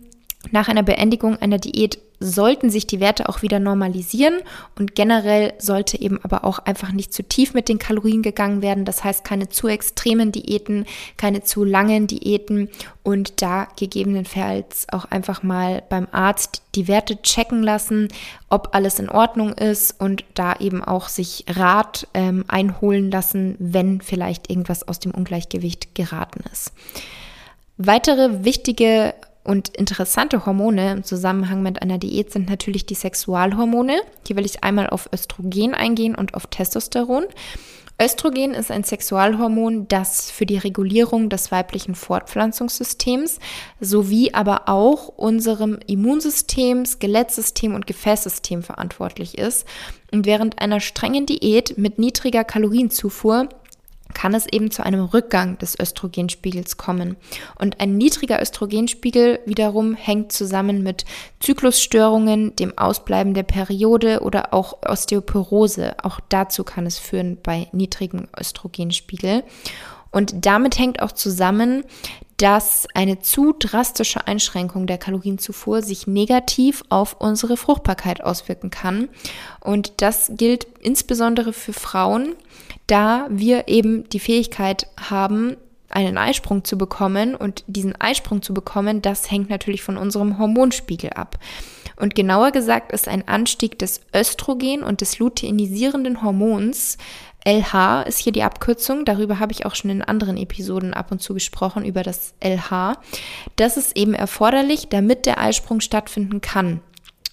[0.50, 4.36] nach einer Beendigung einer Diät sollten sich die Werte auch wieder normalisieren
[4.78, 8.86] und generell sollte eben aber auch einfach nicht zu tief mit den Kalorien gegangen werden.
[8.86, 10.86] Das heißt keine zu extremen Diäten,
[11.18, 12.70] keine zu langen Diäten
[13.04, 18.08] und da gegebenenfalls auch einfach mal beim Arzt die Werte checken lassen,
[18.50, 24.00] ob alles in Ordnung ist und da eben auch sich Rat ähm, einholen lassen, wenn
[24.00, 26.72] vielleicht irgendwas aus dem Ungleichgewicht geraten ist.
[27.78, 34.02] Weitere wichtige und interessante Hormone im Zusammenhang mit einer Diät sind natürlich die Sexualhormone.
[34.28, 37.26] Hier will ich einmal auf Östrogen eingehen und auf Testosteron.
[38.02, 43.38] Östrogen ist ein Sexualhormon, das für die Regulierung des weiblichen Fortpflanzungssystems
[43.80, 49.68] sowie aber auch unserem Immunsystem, Skelettsystem und Gefäßsystem verantwortlich ist.
[50.12, 53.50] Und während einer strengen Diät mit niedriger Kalorienzufuhr
[54.14, 57.18] kann es eben zu einem Rückgang des Östrogenspiegels kommen.
[57.60, 61.06] Und ein niedriger Östrogenspiegel wiederum hängt zusammen mit
[61.40, 65.96] Zyklusstörungen, dem Ausbleiben der Periode oder auch Osteoporose.
[66.04, 69.44] Auch dazu kann es führen bei niedrigem Östrogenspiegel.
[70.12, 71.86] Und damit hängt auch zusammen,
[72.42, 79.10] dass eine zu drastische Einschränkung der Kalorienzufuhr sich negativ auf unsere Fruchtbarkeit auswirken kann.
[79.60, 82.36] Und das gilt insbesondere für Frauen,
[82.92, 85.56] da wir eben die Fähigkeit haben,
[85.90, 87.36] einen Eisprung zu bekommen.
[87.36, 91.38] Und diesen Eisprung zu bekommen, das hängt natürlich von unserem Hormonspiegel ab.
[91.96, 96.98] Und genauer gesagt ist ein Anstieg des Östrogen und des luteinisierenden Hormons
[97.46, 99.06] LH ist hier die Abkürzung.
[99.06, 102.98] Darüber habe ich auch schon in anderen Episoden ab und zu gesprochen, über das LH.
[103.56, 106.82] Das ist eben erforderlich, damit der Eisprung stattfinden kann.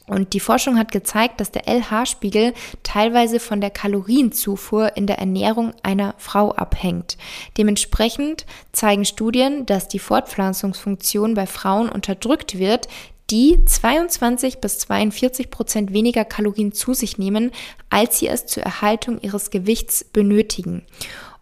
[0.08, 5.72] Und die Forschung hat gezeigt, dass der LH-Spiegel teilweise von der Kalorienzufuhr in der Ernährung
[5.82, 7.16] einer Frau abhängt.
[7.56, 12.88] Dementsprechend zeigen Studien, dass die Fortpflanzungsfunktion bei Frauen unterdrückt wird,
[13.30, 17.50] die 22 bis 42 Prozent weniger Kalorien zu sich nehmen,
[17.90, 20.86] als sie es zur Erhaltung ihres Gewichts benötigen.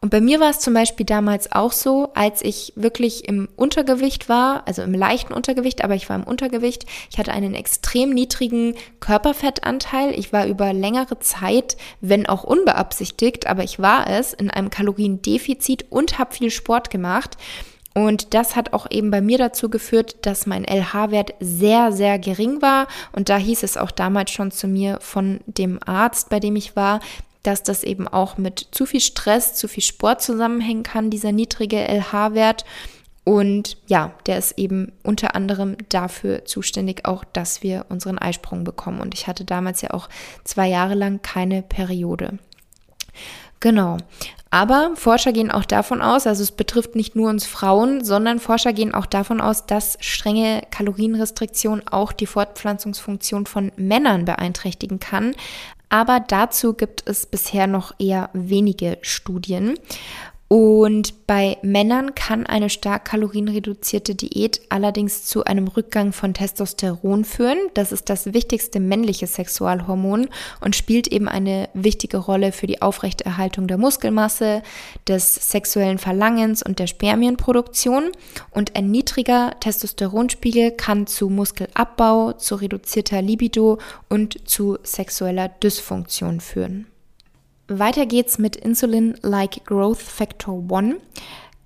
[0.01, 4.29] Und bei mir war es zum Beispiel damals auch so, als ich wirklich im Untergewicht
[4.29, 6.85] war, also im leichten Untergewicht, aber ich war im Untergewicht.
[7.11, 10.17] Ich hatte einen extrem niedrigen Körperfettanteil.
[10.19, 15.87] Ich war über längere Zeit, wenn auch unbeabsichtigt, aber ich war es, in einem Kaloriendefizit
[15.91, 17.37] und habe viel Sport gemacht.
[17.97, 22.61] Und das hat auch eben bei mir dazu geführt, dass mein LH-Wert sehr, sehr gering
[22.61, 22.89] war.
[23.13, 26.77] Und da hieß es auch damals schon zu mir von dem Arzt, bei dem ich
[26.77, 27.01] war,
[27.47, 31.79] dass das eben auch mit zu viel Stress, zu viel Sport zusammenhängen kann, dieser niedrige
[31.87, 32.65] LH-Wert.
[33.25, 39.01] Und ja, der ist eben unter anderem dafür zuständig, auch dass wir unseren Eisprung bekommen.
[39.01, 40.09] Und ich hatte damals ja auch
[40.45, 42.39] zwei Jahre lang keine Periode.
[43.61, 43.97] Genau.
[44.51, 48.73] Aber Forscher gehen auch davon aus, also es betrifft nicht nur uns Frauen, sondern Forscher
[48.73, 55.35] gehen auch davon aus, dass strenge Kalorienrestriktion auch die Fortpflanzungsfunktion von Männern beeinträchtigen kann
[55.89, 59.79] aber dazu gibt es bisher noch eher wenige Studien.
[60.49, 67.59] Und bei Männern kann eine stark kalorienreduzierte Diät allerdings zu einem Rückgang von Testosteron führen.
[67.75, 70.29] Das ist das wichtigste männliche Sexualhormon
[70.61, 74.63] und spielt eben eine wichtige Rolle für die Aufrechterhaltung der Muskelmasse,
[75.09, 78.13] des sexuellen Verlangens und der Spermienproduktion.
[78.53, 83.79] Und ein niedriger Testosteronspiegel kann zu Muskelabbau, zu reduzierter Libido
[84.09, 86.87] und zu sexueller Dysfunktion führen.
[87.69, 90.97] Weiter geht's mit Insulin-like Growth Factor 1.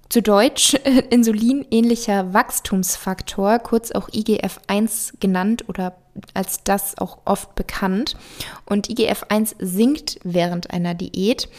[0.08, 0.74] Zu Deutsch
[1.10, 5.96] insulinähnlicher Wachstumsfaktor, kurz auch IGF-1 genannt oder
[6.32, 8.16] als das auch oft bekannt.
[8.64, 11.50] Und IGF-1 sinkt während einer Diät.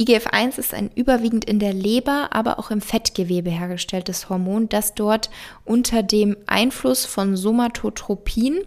[0.00, 5.30] IGF-1 ist ein überwiegend in der Leber, aber auch im Fettgewebe hergestelltes Hormon, das dort
[5.64, 8.58] unter dem Einfluss von Somatotropin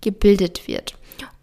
[0.00, 0.96] gebildet wird.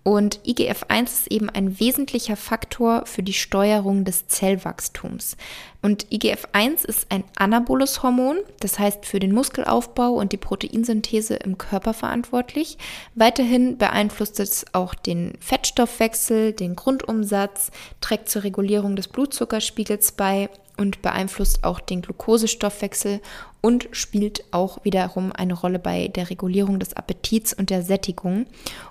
[0.04, 5.38] Und IGF-1 ist eben ein wesentlicher Faktor für die Steuerung des Zellwachstums.
[5.82, 11.58] Und IGF-1 ist ein anaboles Hormon, das heißt für den Muskelaufbau und die Proteinsynthese im
[11.58, 12.78] Körper verantwortlich.
[13.16, 21.02] Weiterhin beeinflusst es auch den Fettstoffwechsel, den Grundumsatz, trägt zur Regulierung des Blutzuckerspiegels bei und
[21.02, 23.22] beeinflusst auch den Glukosestoffwechsel
[23.62, 28.46] und spielt auch wiederum eine Rolle bei der Regulierung des Appetits und der Sättigung.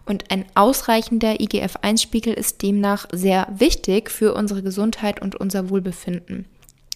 [0.07, 6.47] Und ein ausreichender IGF-1-Spiegel ist demnach sehr wichtig für unsere Gesundheit und unser Wohlbefinden.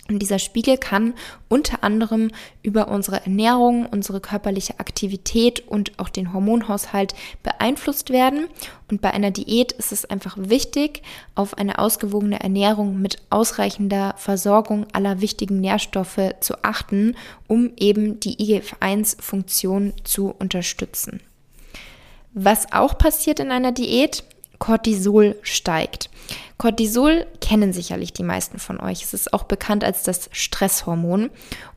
[0.09, 1.15] Und dieser Spiegel kann
[1.49, 2.31] unter anderem
[2.63, 8.49] über unsere Ernährung, unsere körperliche Aktivität und auch den Hormonhaushalt beeinflusst werden.
[8.91, 11.03] Und bei einer Diät ist es einfach wichtig,
[11.35, 17.17] auf eine ausgewogene Ernährung mit ausreichender Versorgung aller wichtigen Nährstoffe zu achten,
[17.49, 21.21] um eben die IGF-1-Funktion zu unterstützen.
[22.39, 24.23] Was auch passiert in einer Diät,
[24.59, 26.11] Cortisol steigt.
[26.59, 29.03] Cortisol kennen sicherlich die meisten von euch.
[29.03, 31.31] Es ist auch bekannt als das Stresshormon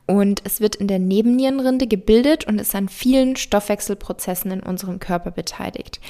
[0.06, 5.30] und es wird in der Nebennierenrinde gebildet und ist an vielen Stoffwechselprozessen in unserem Körper
[5.30, 6.00] beteiligt.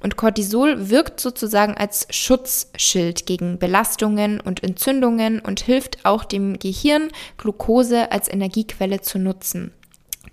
[0.00, 7.08] Und Cortisol wirkt sozusagen als Schutzschild gegen Belastungen und Entzündungen und hilft auch dem Gehirn,
[7.36, 9.72] Glucose als Energiequelle zu nutzen.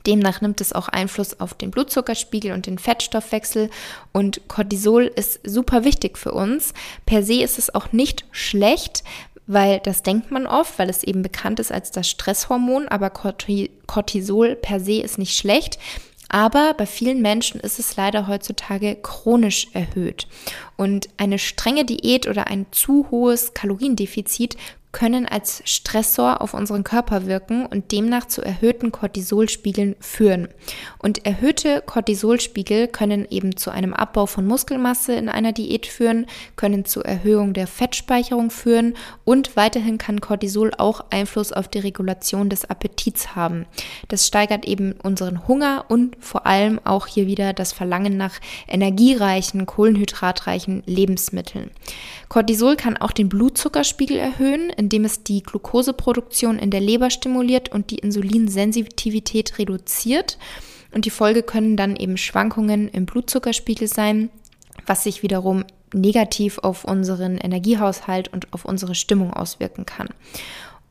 [0.05, 3.69] Demnach nimmt es auch Einfluss auf den Blutzuckerspiegel und den Fettstoffwechsel
[4.11, 6.73] und Cortisol ist super wichtig für uns.
[7.05, 9.03] Per se ist es auch nicht schlecht,
[9.47, 14.55] weil das denkt man oft, weil es eben bekannt ist als das Stresshormon, aber Cortisol
[14.55, 15.77] per se ist nicht schlecht.
[16.27, 20.27] Aber bei vielen Menschen ist es leider heutzutage chronisch erhöht.
[20.75, 24.57] Und eine strenge Diät oder ein zu hohes Kaloriendefizit
[24.95, 30.47] können als Stressor auf unseren Körper wirken und demnach zu erhöhten Cortisolspiegeln führen.
[30.99, 36.85] Und erhöhte Cortisolspiegel können eben zu einem Abbau von Muskelmasse in einer Diät führen, können
[36.85, 38.93] zu Erhöhung der Fettspeicherung führen
[39.25, 43.65] und weiterhin kann Cortisol auch Einfluss auf die Regulation des Appetits haben.
[44.07, 49.65] Das steigert eben unseren Hunger und vor allem auch hier wieder das Verlangen nach energiereichen,
[49.65, 51.69] kohlenhydratreichen Lebensmitteln.
[52.29, 57.89] Cortisol kann auch den Blutzuckerspiegel erhöhen, indem es die Glukoseproduktion in der Leber stimuliert und
[57.89, 60.37] die Insulinsensitivität reduziert.
[60.93, 64.29] Und die Folge können dann eben Schwankungen im Blutzuckerspiegel sein,
[64.85, 70.09] was sich wiederum negativ auf unseren Energiehaushalt und auf unsere Stimmung auswirken kann.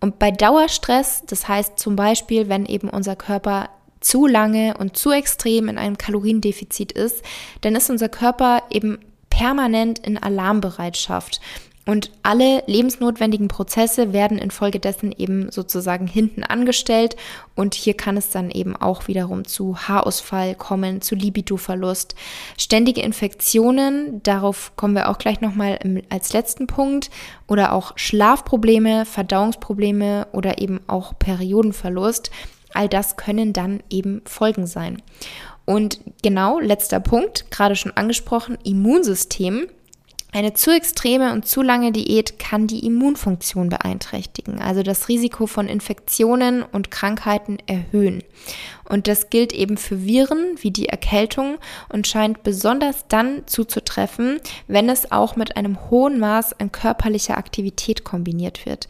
[0.01, 3.69] Und bei Dauerstress, das heißt zum Beispiel, wenn eben unser Körper
[4.01, 7.23] zu lange und zu extrem in einem Kaloriendefizit ist,
[7.61, 8.99] dann ist unser Körper eben
[9.31, 11.41] permanent in Alarmbereitschaft.
[11.87, 17.15] Und alle lebensnotwendigen Prozesse werden infolgedessen eben sozusagen hinten angestellt.
[17.55, 22.15] Und hier kann es dann eben auch wiederum zu Haarausfall kommen, zu Libidoverlust.
[22.57, 27.11] Ständige Infektionen, darauf kommen wir auch gleich nochmal als letzten Punkt.
[27.49, 32.31] Oder auch Schlafprobleme, Verdauungsprobleme oder eben auch Periodenverlust.
[32.73, 35.03] All das können dann eben Folgen sein.
[35.67, 39.67] Und genau, letzter Punkt, gerade schon angesprochen, Immunsystem.
[40.35, 45.69] Eine zu extreme und zu lange Diät kann die Immunfunktion beeinträchtigen, also das Risiko von
[45.69, 48.25] Infektionen und Krankheiten erhöhen.
[48.89, 54.89] Und das gilt eben für Viren wie die Erkältung und scheint besonders dann zuzutreffen, wenn
[54.89, 58.89] es auch mit einem hohen Maß an körperlicher Aktivität kombiniert wird.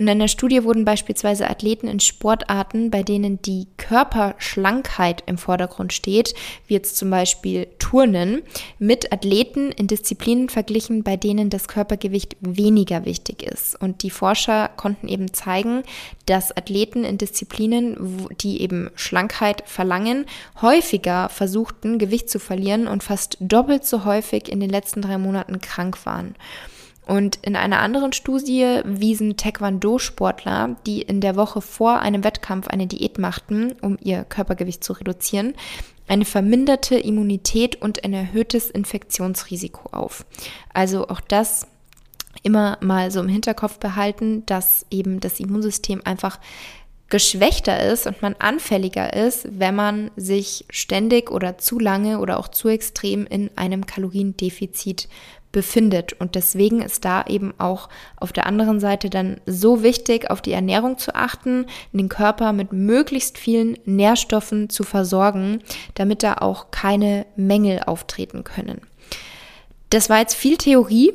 [0.00, 6.32] In einer Studie wurden beispielsweise Athleten in Sportarten, bei denen die Körperschlankheit im Vordergrund steht,
[6.66, 8.40] wie jetzt zum Beispiel Turnen,
[8.78, 13.78] mit Athleten in Disziplinen verglichen, bei denen das Körpergewicht weniger wichtig ist.
[13.78, 15.82] Und die Forscher konnten eben zeigen,
[16.24, 20.24] dass Athleten in Disziplinen, die eben Schlankheit verlangen,
[20.62, 25.60] häufiger versuchten, Gewicht zu verlieren und fast doppelt so häufig in den letzten drei Monaten
[25.60, 26.36] krank waren.
[27.06, 32.86] Und in einer anderen Studie wiesen Taekwondo-Sportler, die in der Woche vor einem Wettkampf eine
[32.86, 35.54] Diät machten, um ihr Körpergewicht zu reduzieren,
[36.06, 40.26] eine verminderte Immunität und ein erhöhtes Infektionsrisiko auf.
[40.72, 41.66] Also auch das
[42.42, 46.38] immer mal so im Hinterkopf behalten, dass eben das Immunsystem einfach
[47.10, 52.48] geschwächter ist und man anfälliger ist, wenn man sich ständig oder zu lange oder auch
[52.48, 55.08] zu extrem in einem Kaloriendefizit
[55.52, 56.12] befindet.
[56.14, 60.52] Und deswegen ist da eben auch auf der anderen Seite dann so wichtig, auf die
[60.52, 65.60] Ernährung zu achten, den Körper mit möglichst vielen Nährstoffen zu versorgen,
[65.94, 68.80] damit da auch keine Mängel auftreten können.
[69.90, 71.12] Das war jetzt viel Theorie,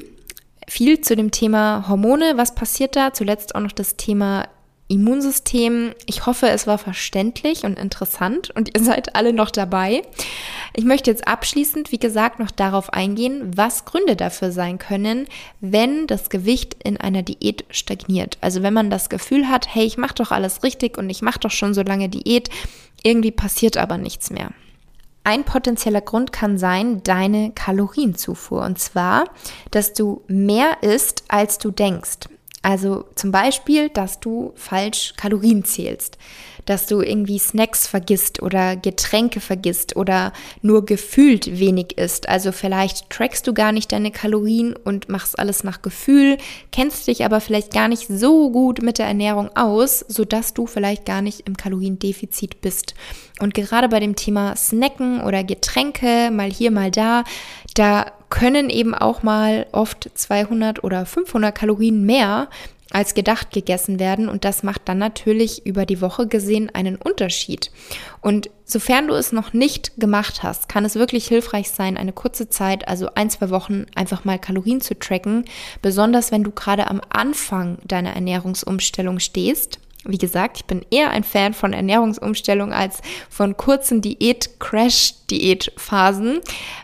[0.68, 2.34] viel zu dem Thema Hormone.
[2.36, 3.14] Was passiert da?
[3.14, 4.48] Zuletzt auch noch das Thema
[4.88, 5.94] Immunsystem.
[6.06, 10.04] Ich hoffe, es war verständlich und interessant und ihr seid alle noch dabei.
[10.76, 15.28] Ich möchte jetzt abschließend, wie gesagt, noch darauf eingehen, was Gründe dafür sein können,
[15.60, 18.38] wenn das Gewicht in einer Diät stagniert.
[18.42, 21.40] Also wenn man das Gefühl hat, hey, ich mache doch alles richtig und ich mache
[21.40, 22.50] doch schon so lange Diät,
[23.04, 24.52] irgendwie passiert aber nichts mehr.
[25.24, 28.62] Ein potenzieller Grund kann sein deine Kalorienzufuhr.
[28.62, 29.26] Und zwar,
[29.72, 32.30] dass du mehr isst, als du denkst.
[32.66, 36.18] Also zum Beispiel, dass du falsch Kalorien zählst,
[36.66, 42.28] dass du irgendwie Snacks vergisst oder Getränke vergisst oder nur gefühlt wenig isst.
[42.28, 46.40] Also vielleicht trackst du gar nicht deine Kalorien und machst alles nach Gefühl,
[46.72, 51.06] kennst dich aber vielleicht gar nicht so gut mit der Ernährung aus, sodass du vielleicht
[51.06, 52.96] gar nicht im Kaloriendefizit bist.
[53.40, 57.26] Und gerade bei dem Thema Snacken oder Getränke, mal hier, mal da,
[57.76, 62.50] da können eben auch mal oft 200 oder 500 Kalorien mehr
[62.92, 64.30] als gedacht gegessen werden.
[64.30, 67.72] Und das macht dann natürlich über die Woche gesehen einen Unterschied.
[68.22, 72.48] Und sofern du es noch nicht gemacht hast, kann es wirklich hilfreich sein, eine kurze
[72.50, 75.46] Zeit, also ein, zwei Wochen, einfach mal Kalorien zu tracken,
[75.82, 81.24] besonders wenn du gerade am Anfang deiner Ernährungsumstellung stehst wie gesagt, ich bin eher ein
[81.24, 86.40] Fan von Ernährungsumstellung als von kurzen Diät-Crash-Diät-Phasen.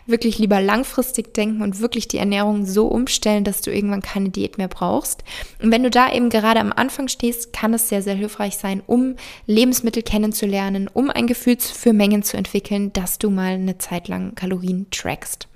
[0.06, 4.58] Wirklich lieber langfristig denken und wirklich die Ernährung so umstellen, dass du irgendwann keine Diät
[4.58, 5.22] mehr brauchst.
[5.62, 8.82] Und wenn du da eben gerade am Anfang stehst, kann es sehr, sehr hilfreich sein,
[8.86, 9.16] um
[9.46, 14.34] Lebensmittel kennenzulernen, um ein Gefühl für Mengen zu entwickeln, dass du mal eine Zeit lang
[14.34, 15.48] Kalorien trackst.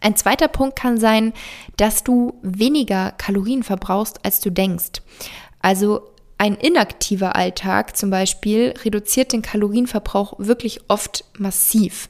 [0.00, 1.32] Ein zweiter Punkt kann sein,
[1.76, 5.02] dass du weniger Kalorien verbrauchst, als du denkst.
[5.60, 6.02] Also
[6.38, 12.08] ein inaktiver Alltag zum Beispiel reduziert den Kalorienverbrauch wirklich oft massiv.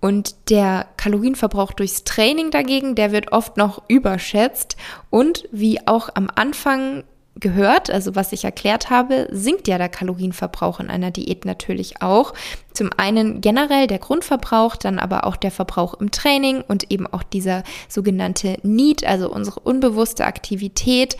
[0.00, 4.76] Und der Kalorienverbrauch durchs Training dagegen, der wird oft noch überschätzt.
[5.10, 7.02] Und wie auch am Anfang
[7.38, 12.34] gehört, also was ich erklärt habe, sinkt ja der Kalorienverbrauch in einer Diät natürlich auch.
[12.72, 17.22] Zum einen generell der Grundverbrauch, dann aber auch der Verbrauch im Training und eben auch
[17.22, 21.16] dieser sogenannte Need, also unsere unbewusste Aktivität.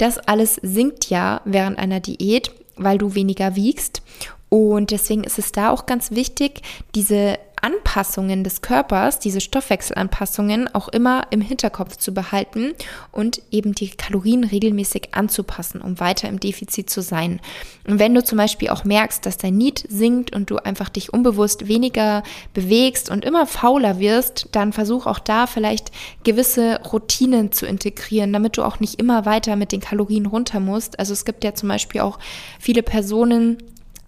[0.00, 4.00] Das alles sinkt ja während einer Diät, weil du weniger wiegst.
[4.48, 6.62] Und deswegen ist es da auch ganz wichtig,
[6.94, 12.72] diese Anpassungen des Körpers, diese Stoffwechselanpassungen auch immer im Hinterkopf zu behalten
[13.12, 17.40] und eben die Kalorien regelmäßig anzupassen, um weiter im Defizit zu sein.
[17.86, 21.12] Und wenn du zum Beispiel auch merkst, dass dein Need sinkt und du einfach dich
[21.12, 22.22] unbewusst weniger
[22.54, 25.90] bewegst und immer fauler wirst, dann versuch auch da vielleicht
[26.24, 30.98] gewisse Routinen zu integrieren, damit du auch nicht immer weiter mit den Kalorien runter musst.
[30.98, 32.18] Also es gibt ja zum Beispiel auch
[32.58, 33.58] viele Personen,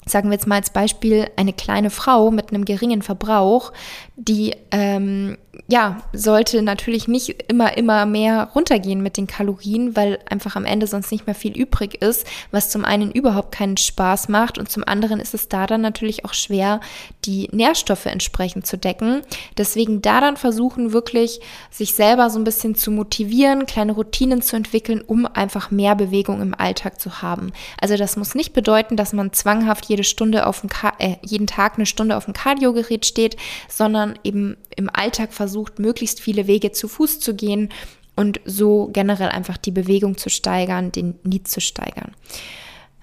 [0.07, 3.73] sagen wir jetzt mal als Beispiel, eine kleine Frau mit einem geringen Verbrauch,
[4.17, 5.39] die ähm,
[5.69, 10.87] ja, sollte natürlich nicht immer, immer mehr runtergehen mit den Kalorien, weil einfach am Ende
[10.87, 14.85] sonst nicht mehr viel übrig ist, was zum einen überhaupt keinen Spaß macht und zum
[14.87, 16.81] anderen ist es da dann natürlich auch schwer,
[17.25, 19.23] die Nährstoffe entsprechend zu decken.
[19.57, 21.41] Deswegen da dann versuchen, wirklich
[21.71, 26.43] sich selber so ein bisschen zu motivieren, kleine Routinen zu entwickeln, um einfach mehr Bewegung
[26.43, 27.53] im Alltag zu haben.
[27.81, 31.75] Also das muss nicht bedeuten, dass man zwanghaft jede Stunde auf dem, äh, jeden Tag
[31.77, 33.37] eine Stunde auf dem Kardiogerät steht,
[33.69, 37.71] sondern eben im Alltag versucht, möglichst viele Wege zu Fuß zu gehen
[38.17, 42.13] und so generell einfach die Bewegung zu steigern, den Need zu steigern.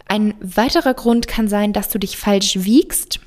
[0.07, 3.19] Ein weiterer Grund kann sein, dass du dich falsch wiegst.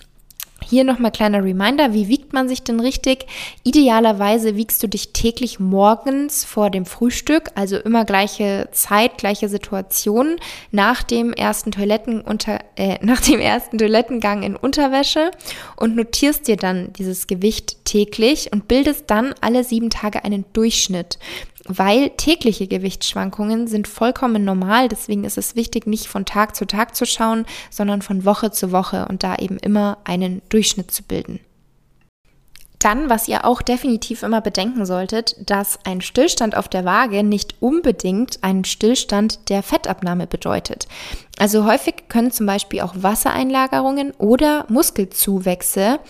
[0.72, 3.26] Hier nochmal kleiner Reminder, wie wiegt man sich denn richtig?
[3.62, 10.36] Idealerweise wiegst du dich täglich morgens vor dem Frühstück, also immer gleiche Zeit, gleiche Situation,
[10.70, 15.32] nach dem ersten Toilettenunter, äh, nach dem ersten Toilettengang in Unterwäsche
[15.76, 21.18] und notierst dir dann dieses Gewicht täglich und bildest dann alle sieben Tage einen Durchschnitt
[21.66, 24.88] weil tägliche Gewichtsschwankungen sind vollkommen normal.
[24.88, 28.72] Deswegen ist es wichtig, nicht von Tag zu Tag zu schauen, sondern von Woche zu
[28.72, 31.40] Woche und da eben immer einen Durchschnitt zu bilden.
[32.82, 37.54] Dann, was ihr auch definitiv immer bedenken solltet, dass ein Stillstand auf der Waage nicht
[37.60, 40.88] unbedingt einen Stillstand der Fettabnahme bedeutet.
[41.38, 46.00] Also häufig können zum Beispiel auch Wassereinlagerungen oder Muskelzuwächse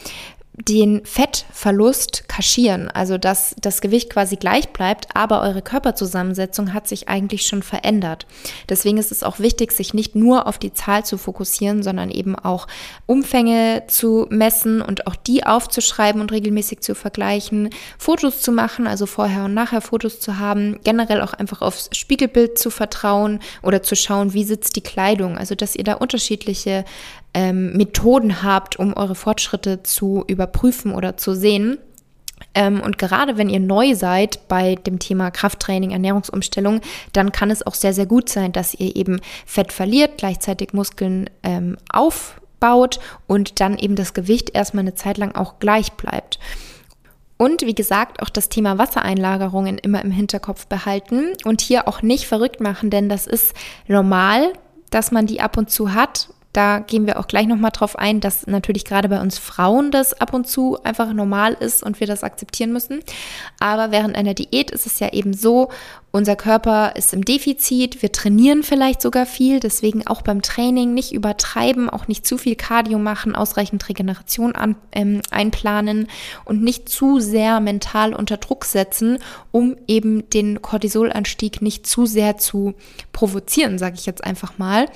[0.54, 7.10] den Fettverlust kaschieren, also dass das Gewicht quasi gleich bleibt, aber eure Körperzusammensetzung hat sich
[7.10, 8.26] eigentlich schon verändert.
[8.70, 12.34] Deswegen ist es auch wichtig, sich nicht nur auf die Zahl zu fokussieren, sondern eben
[12.34, 12.68] auch
[13.04, 17.68] Umfänge zu messen und auch die aufzuschreiben und regelmäßig zu vergleichen,
[17.98, 22.58] Fotos zu machen, also vorher und nachher Fotos zu haben, generell auch einfach aufs Spiegelbild
[22.58, 26.86] zu vertrauen oder zu schauen, wie sitzt die Kleidung, also dass ihr da unterschiedliche
[27.34, 31.76] ähm, Methoden habt, um eure Fortschritte zu überprüfen oder zu sehen.
[32.54, 36.80] Ähm, und gerade wenn ihr neu seid bei dem Thema Krafttraining, Ernährungsumstellung,
[37.12, 41.30] dann kann es auch sehr, sehr gut sein, dass ihr eben Fett verliert, gleichzeitig Muskeln
[41.42, 46.38] ähm, aufbaut und dann eben das Gewicht erstmal eine Zeit lang auch gleich bleibt.
[47.38, 52.26] Und wie gesagt, auch das Thema Wassereinlagerungen immer im Hinterkopf behalten und hier auch nicht
[52.26, 53.52] verrückt machen, denn das ist
[53.88, 54.52] normal,
[54.90, 58.20] dass man die ab und zu hat da gehen wir auch gleich nochmal drauf ein,
[58.20, 62.06] dass natürlich gerade bei uns Frauen das ab und zu einfach normal ist und wir
[62.06, 63.00] das akzeptieren müssen.
[63.58, 65.70] Aber während einer Diät ist es ja eben so,
[66.14, 71.12] unser Körper ist im Defizit, wir trainieren vielleicht sogar viel, deswegen auch beim Training nicht
[71.12, 76.08] übertreiben, auch nicht zu viel Cardio machen, ausreichend Regeneration an, ähm, einplanen
[76.44, 79.18] und nicht zu sehr mental unter Druck setzen,
[79.52, 82.74] um eben den Cortisolanstieg nicht zu sehr zu
[83.12, 84.86] provozieren, sage ich jetzt einfach mal.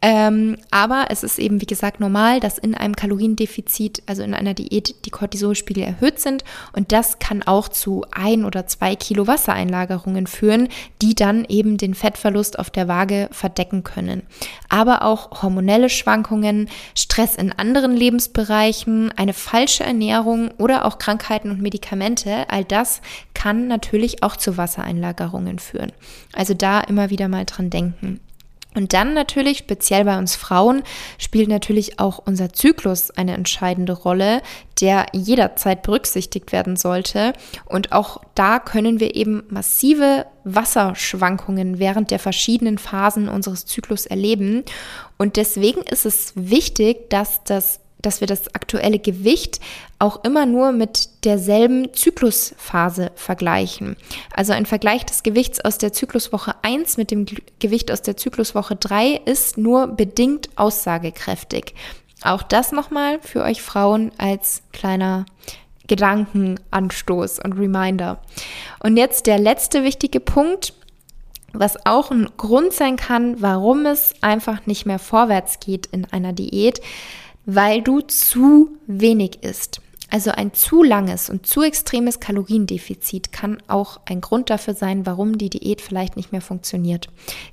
[0.00, 4.54] Ähm, aber es ist eben, wie gesagt, normal, dass in einem Kaloriendefizit, also in einer
[4.54, 10.26] Diät, die Cortisolspiegel erhöht sind und das kann auch zu ein oder zwei Kilo Wassereinlagerungen
[10.26, 10.68] führen können,
[11.00, 14.22] die dann eben den Fettverlust auf der Waage verdecken können.
[14.68, 21.60] Aber auch hormonelle Schwankungen, Stress in anderen Lebensbereichen, eine falsche Ernährung oder auch Krankheiten und
[21.60, 23.00] Medikamente, all das
[23.34, 25.92] kann natürlich auch zu Wassereinlagerungen führen.
[26.32, 28.20] Also da immer wieder mal dran denken.
[28.74, 30.82] Und dann natürlich, speziell bei uns Frauen,
[31.18, 34.40] spielt natürlich auch unser Zyklus eine entscheidende Rolle,
[34.80, 37.34] der jederzeit berücksichtigt werden sollte.
[37.66, 44.64] Und auch da können wir eben massive Wasserschwankungen während der verschiedenen Phasen unseres Zyklus erleben.
[45.18, 49.60] Und deswegen ist es wichtig, dass das dass wir das aktuelle Gewicht
[49.98, 53.96] auch immer nur mit derselben Zyklusphase vergleichen.
[54.34, 57.26] Also ein Vergleich des Gewichts aus der Zykluswoche 1 mit dem
[57.60, 61.74] Gewicht aus der Zykluswoche 3 ist nur bedingt aussagekräftig.
[62.22, 65.26] Auch das nochmal für euch Frauen als kleiner
[65.88, 68.18] Gedankenanstoß und Reminder.
[68.80, 70.74] Und jetzt der letzte wichtige Punkt,
[71.52, 76.32] was auch ein Grund sein kann, warum es einfach nicht mehr vorwärts geht in einer
[76.32, 76.80] Diät,
[77.46, 79.80] weil du zu wenig isst.
[80.10, 85.38] Also ein zu langes und zu extremes Kaloriendefizit kann auch ein Grund dafür sein, warum
[85.38, 87.08] die Diät vielleicht nicht mehr funktioniert.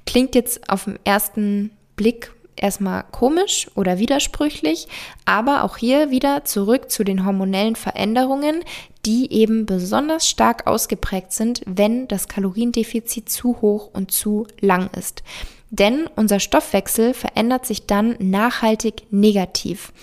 [0.05, 4.87] Klingt jetzt auf den ersten Blick erstmal komisch oder widersprüchlich,
[5.23, 8.61] aber auch hier wieder zurück zu den hormonellen Veränderungen,
[9.05, 15.23] die eben besonders stark ausgeprägt sind, wenn das Kaloriendefizit zu hoch und zu lang ist.
[15.69, 19.93] Denn unser Stoffwechsel verändert sich dann nachhaltig negativ.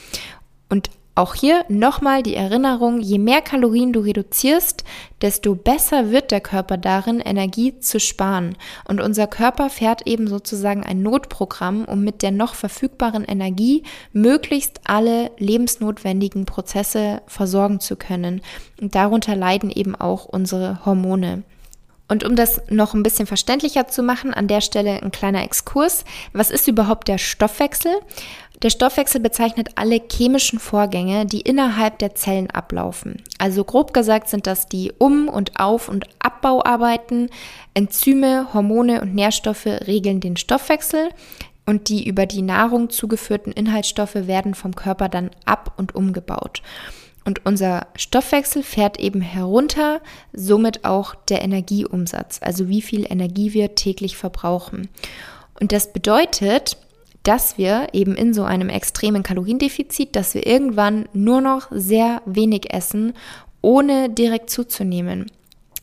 [0.69, 4.85] Und auch hier nochmal die Erinnerung, je mehr Kalorien du reduzierst,
[5.23, 8.55] desto besser wird der Körper darin, Energie zu sparen.
[8.87, 14.83] Und unser Körper fährt eben sozusagen ein Notprogramm, um mit der noch verfügbaren Energie möglichst
[14.85, 18.43] alle lebensnotwendigen Prozesse versorgen zu können.
[18.79, 21.45] Und darunter leiden eben auch unsere Hormone.
[22.09, 26.05] Und um das noch ein bisschen verständlicher zu machen, an der Stelle ein kleiner Exkurs.
[26.33, 27.93] Was ist überhaupt der Stoffwechsel?
[28.63, 33.23] Der Stoffwechsel bezeichnet alle chemischen Vorgänge, die innerhalb der Zellen ablaufen.
[33.39, 37.29] Also grob gesagt sind das die Um- und Auf- und Abbauarbeiten.
[37.75, 41.11] Enzyme, Hormone und Nährstoffe regeln den Stoffwechsel
[41.67, 46.63] und die über die Nahrung zugeführten Inhaltsstoffe werden vom Körper dann ab- und umgebaut.
[47.27, 50.01] Und unser Stoffwechsel fährt eben herunter,
[50.33, 54.89] somit auch der Energieumsatz, also wie viel Energie wir täglich verbrauchen.
[55.61, 56.77] Und das bedeutet,
[57.25, 62.73] dass wir eben in so einem extremen Kaloriendefizit, dass wir irgendwann nur noch sehr wenig
[62.73, 63.13] essen,
[63.61, 65.27] ohne direkt zuzunehmen.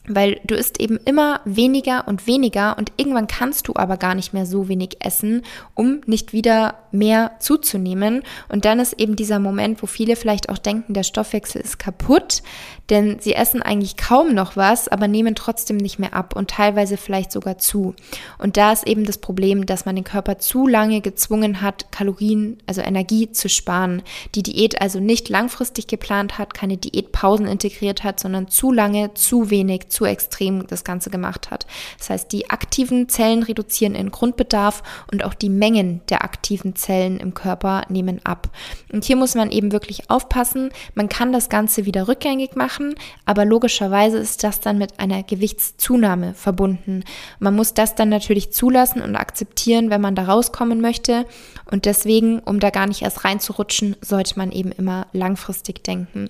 [0.07, 4.33] Weil du isst eben immer weniger und weniger und irgendwann kannst du aber gar nicht
[4.33, 5.43] mehr so wenig essen,
[5.75, 8.23] um nicht wieder mehr zuzunehmen.
[8.49, 12.43] Und dann ist eben dieser Moment, wo viele vielleicht auch denken, der Stoffwechsel ist kaputt,
[12.89, 16.97] denn sie essen eigentlich kaum noch was, aber nehmen trotzdem nicht mehr ab und teilweise
[16.97, 17.95] vielleicht sogar zu.
[18.37, 22.57] Und da ist eben das Problem, dass man den Körper zu lange gezwungen hat, Kalorien,
[22.67, 24.03] also Energie zu sparen.
[24.35, 29.49] Die Diät also nicht langfristig geplant hat, keine Diätpausen integriert hat, sondern zu lange, zu
[29.49, 31.65] wenig, zu extrem das Ganze gemacht hat.
[31.97, 37.19] Das heißt, die aktiven Zellen reduzieren ihren Grundbedarf und auch die Mengen der aktiven Zellen
[37.19, 38.49] im Körper nehmen ab.
[38.91, 40.71] Und hier muss man eben wirklich aufpassen.
[40.95, 46.33] Man kann das Ganze wieder rückgängig machen aber logischerweise ist das dann mit einer Gewichtszunahme
[46.33, 47.03] verbunden.
[47.39, 51.25] Man muss das dann natürlich zulassen und akzeptieren, wenn man da rauskommen möchte.
[51.69, 56.29] Und deswegen, um da gar nicht erst reinzurutschen, sollte man eben immer langfristig denken.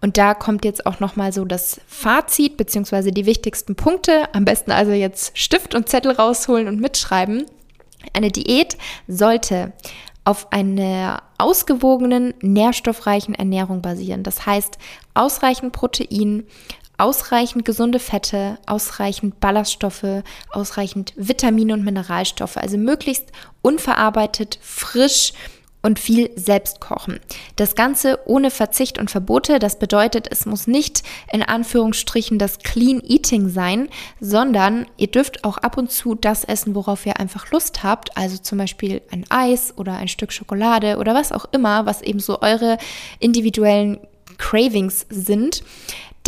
[0.00, 4.32] Und da kommt jetzt auch nochmal so das Fazit beziehungsweise die wichtigsten Punkte.
[4.32, 7.46] Am besten also jetzt Stift und Zettel rausholen und mitschreiben.
[8.12, 8.76] Eine Diät
[9.08, 9.72] sollte
[10.24, 14.22] auf einer ausgewogenen, nährstoffreichen Ernährung basieren.
[14.22, 14.78] Das heißt,
[15.14, 16.44] ausreichend Protein,
[16.98, 23.32] ausreichend gesunde Fette, ausreichend Ballaststoffe, ausreichend Vitamine und Mineralstoffe, also möglichst
[23.62, 25.32] unverarbeitet, frisch
[25.82, 27.20] und viel selbst kochen.
[27.56, 29.58] Das Ganze ohne Verzicht und Verbote.
[29.58, 31.02] Das bedeutet, es muss nicht
[31.32, 33.88] in Anführungsstrichen das Clean Eating sein,
[34.20, 38.16] sondern ihr dürft auch ab und zu das essen, worauf ihr einfach Lust habt.
[38.16, 42.20] Also zum Beispiel ein Eis oder ein Stück Schokolade oder was auch immer, was eben
[42.20, 42.78] so eure
[43.20, 44.00] individuellen
[44.36, 45.62] Cravings sind.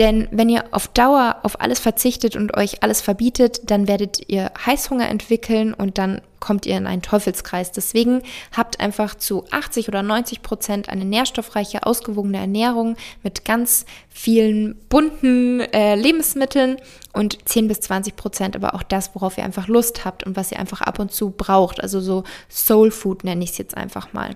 [0.00, 4.50] Denn wenn ihr auf Dauer auf alles verzichtet und euch alles verbietet, dann werdet ihr
[4.64, 7.70] Heißhunger entwickeln und dann kommt ihr in einen Teufelskreis.
[7.70, 8.22] Deswegen
[8.56, 15.60] habt einfach zu 80 oder 90 Prozent eine nährstoffreiche, ausgewogene Ernährung mit ganz vielen bunten
[15.60, 16.78] äh, Lebensmitteln
[17.12, 20.50] und 10 bis 20 Prozent aber auch das, worauf ihr einfach Lust habt und was
[20.50, 21.82] ihr einfach ab und zu braucht.
[21.82, 24.34] Also so Soul Food nenne ich es jetzt einfach mal.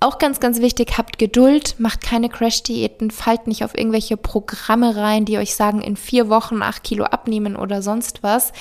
[0.00, 5.24] Auch ganz, ganz wichtig, habt Geduld, macht keine Crash-Diäten, fallt nicht auf irgendwelche Programme rein,
[5.24, 8.52] die euch sagen, in vier Wochen acht Kilo abnehmen oder sonst was,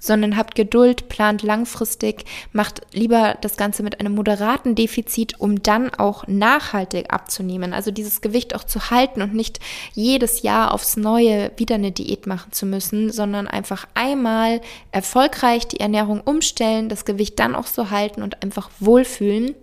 [0.00, 5.94] sondern habt Geduld, plant langfristig, macht lieber das Ganze mit einem moderaten Defizit, um dann
[5.94, 7.72] auch nachhaltig abzunehmen.
[7.72, 9.60] Also dieses Gewicht auch zu halten und nicht
[9.94, 14.60] jedes Jahr aufs Neue wieder eine Diät machen zu müssen, sondern einfach einmal
[14.90, 19.54] erfolgreich die Ernährung umstellen, das Gewicht dann auch so halten und einfach wohlfühlen.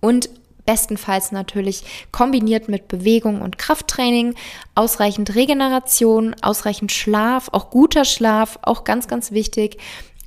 [0.00, 0.30] Und
[0.70, 4.36] bestenfalls natürlich kombiniert mit Bewegung und Krafttraining,
[4.76, 9.78] ausreichend Regeneration, ausreichend Schlaf, auch guter Schlaf, auch ganz, ganz wichtig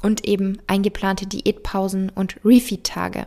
[0.02, 3.26] und eben eingeplante Diätpausen und Refeed-Tage.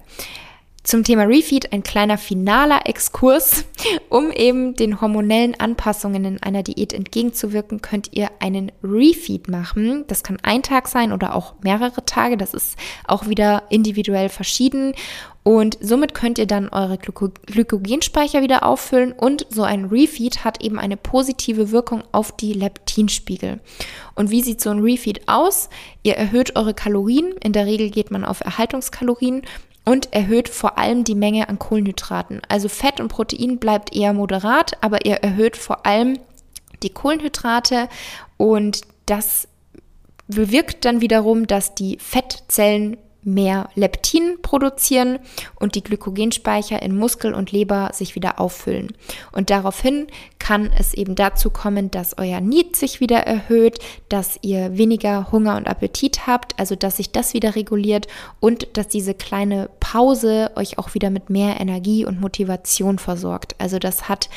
[0.82, 3.64] Zum Thema Refeed ein kleiner finaler Exkurs.
[4.08, 10.04] Um eben den hormonellen Anpassungen in einer Diät entgegenzuwirken, könnt ihr einen Refeed machen.
[10.06, 12.36] Das kann ein Tag sein oder auch mehrere Tage.
[12.36, 14.94] Das ist auch wieder individuell verschieden.
[15.46, 20.60] Und somit könnt ihr dann eure Glyko Glykogenspeicher wieder auffüllen und so ein Refeed hat
[20.60, 23.60] eben eine positive Wirkung auf die Leptinspiegel.
[24.16, 25.68] Und wie sieht so ein Refeed aus?
[26.02, 27.30] Ihr erhöht eure Kalorien.
[27.44, 29.42] In der Regel geht man auf Erhaltungskalorien
[29.84, 32.42] und erhöht vor allem die Menge an Kohlenhydraten.
[32.48, 36.18] Also Fett und Protein bleibt eher moderat, aber ihr erhöht vor allem
[36.82, 37.88] die Kohlenhydrate
[38.36, 39.46] und das
[40.26, 45.18] bewirkt dann wiederum, dass die Fettzellen mehr Leptin produzieren
[45.56, 48.94] und die Glykogenspeicher in Muskel und Leber sich wieder auffüllen.
[49.32, 50.06] Und daraufhin
[50.38, 55.56] kann es eben dazu kommen, dass euer Need sich wieder erhöht, dass ihr weniger Hunger
[55.56, 58.06] und Appetit habt, also dass sich das wieder reguliert
[58.40, 63.56] und dass diese kleine Pause euch auch wieder mit mehr Energie und Motivation versorgt.
[63.58, 64.28] Also das hat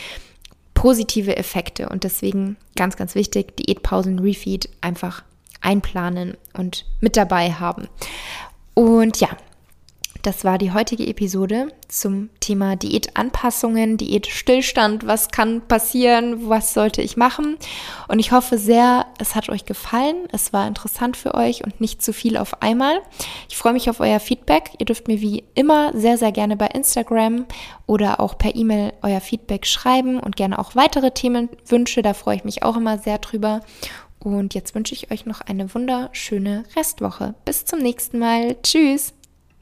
[0.74, 5.24] positive Effekte und deswegen ganz, ganz wichtig, Diätpausen, Refeed einfach
[5.62, 7.90] einplanen und mit dabei haben.
[8.80, 9.28] Und ja,
[10.22, 15.06] das war die heutige Episode zum Thema Diätanpassungen, Diätstillstand.
[15.06, 16.48] Was kann passieren?
[16.48, 17.58] Was sollte ich machen?
[18.08, 20.30] Und ich hoffe sehr, es hat euch gefallen.
[20.32, 23.02] Es war interessant für euch und nicht zu viel auf einmal.
[23.50, 24.72] Ich freue mich auf euer Feedback.
[24.78, 27.48] Ihr dürft mir wie immer sehr, sehr gerne bei Instagram
[27.86, 32.02] oder auch per E-Mail euer Feedback schreiben und gerne auch weitere Themenwünsche.
[32.02, 33.60] Da freue ich mich auch immer sehr drüber.
[34.20, 37.36] Und jetzt wünsche ich euch noch eine wunderschöne Restwoche.
[37.46, 38.58] Bis zum nächsten Mal.
[38.62, 39.14] Tschüss.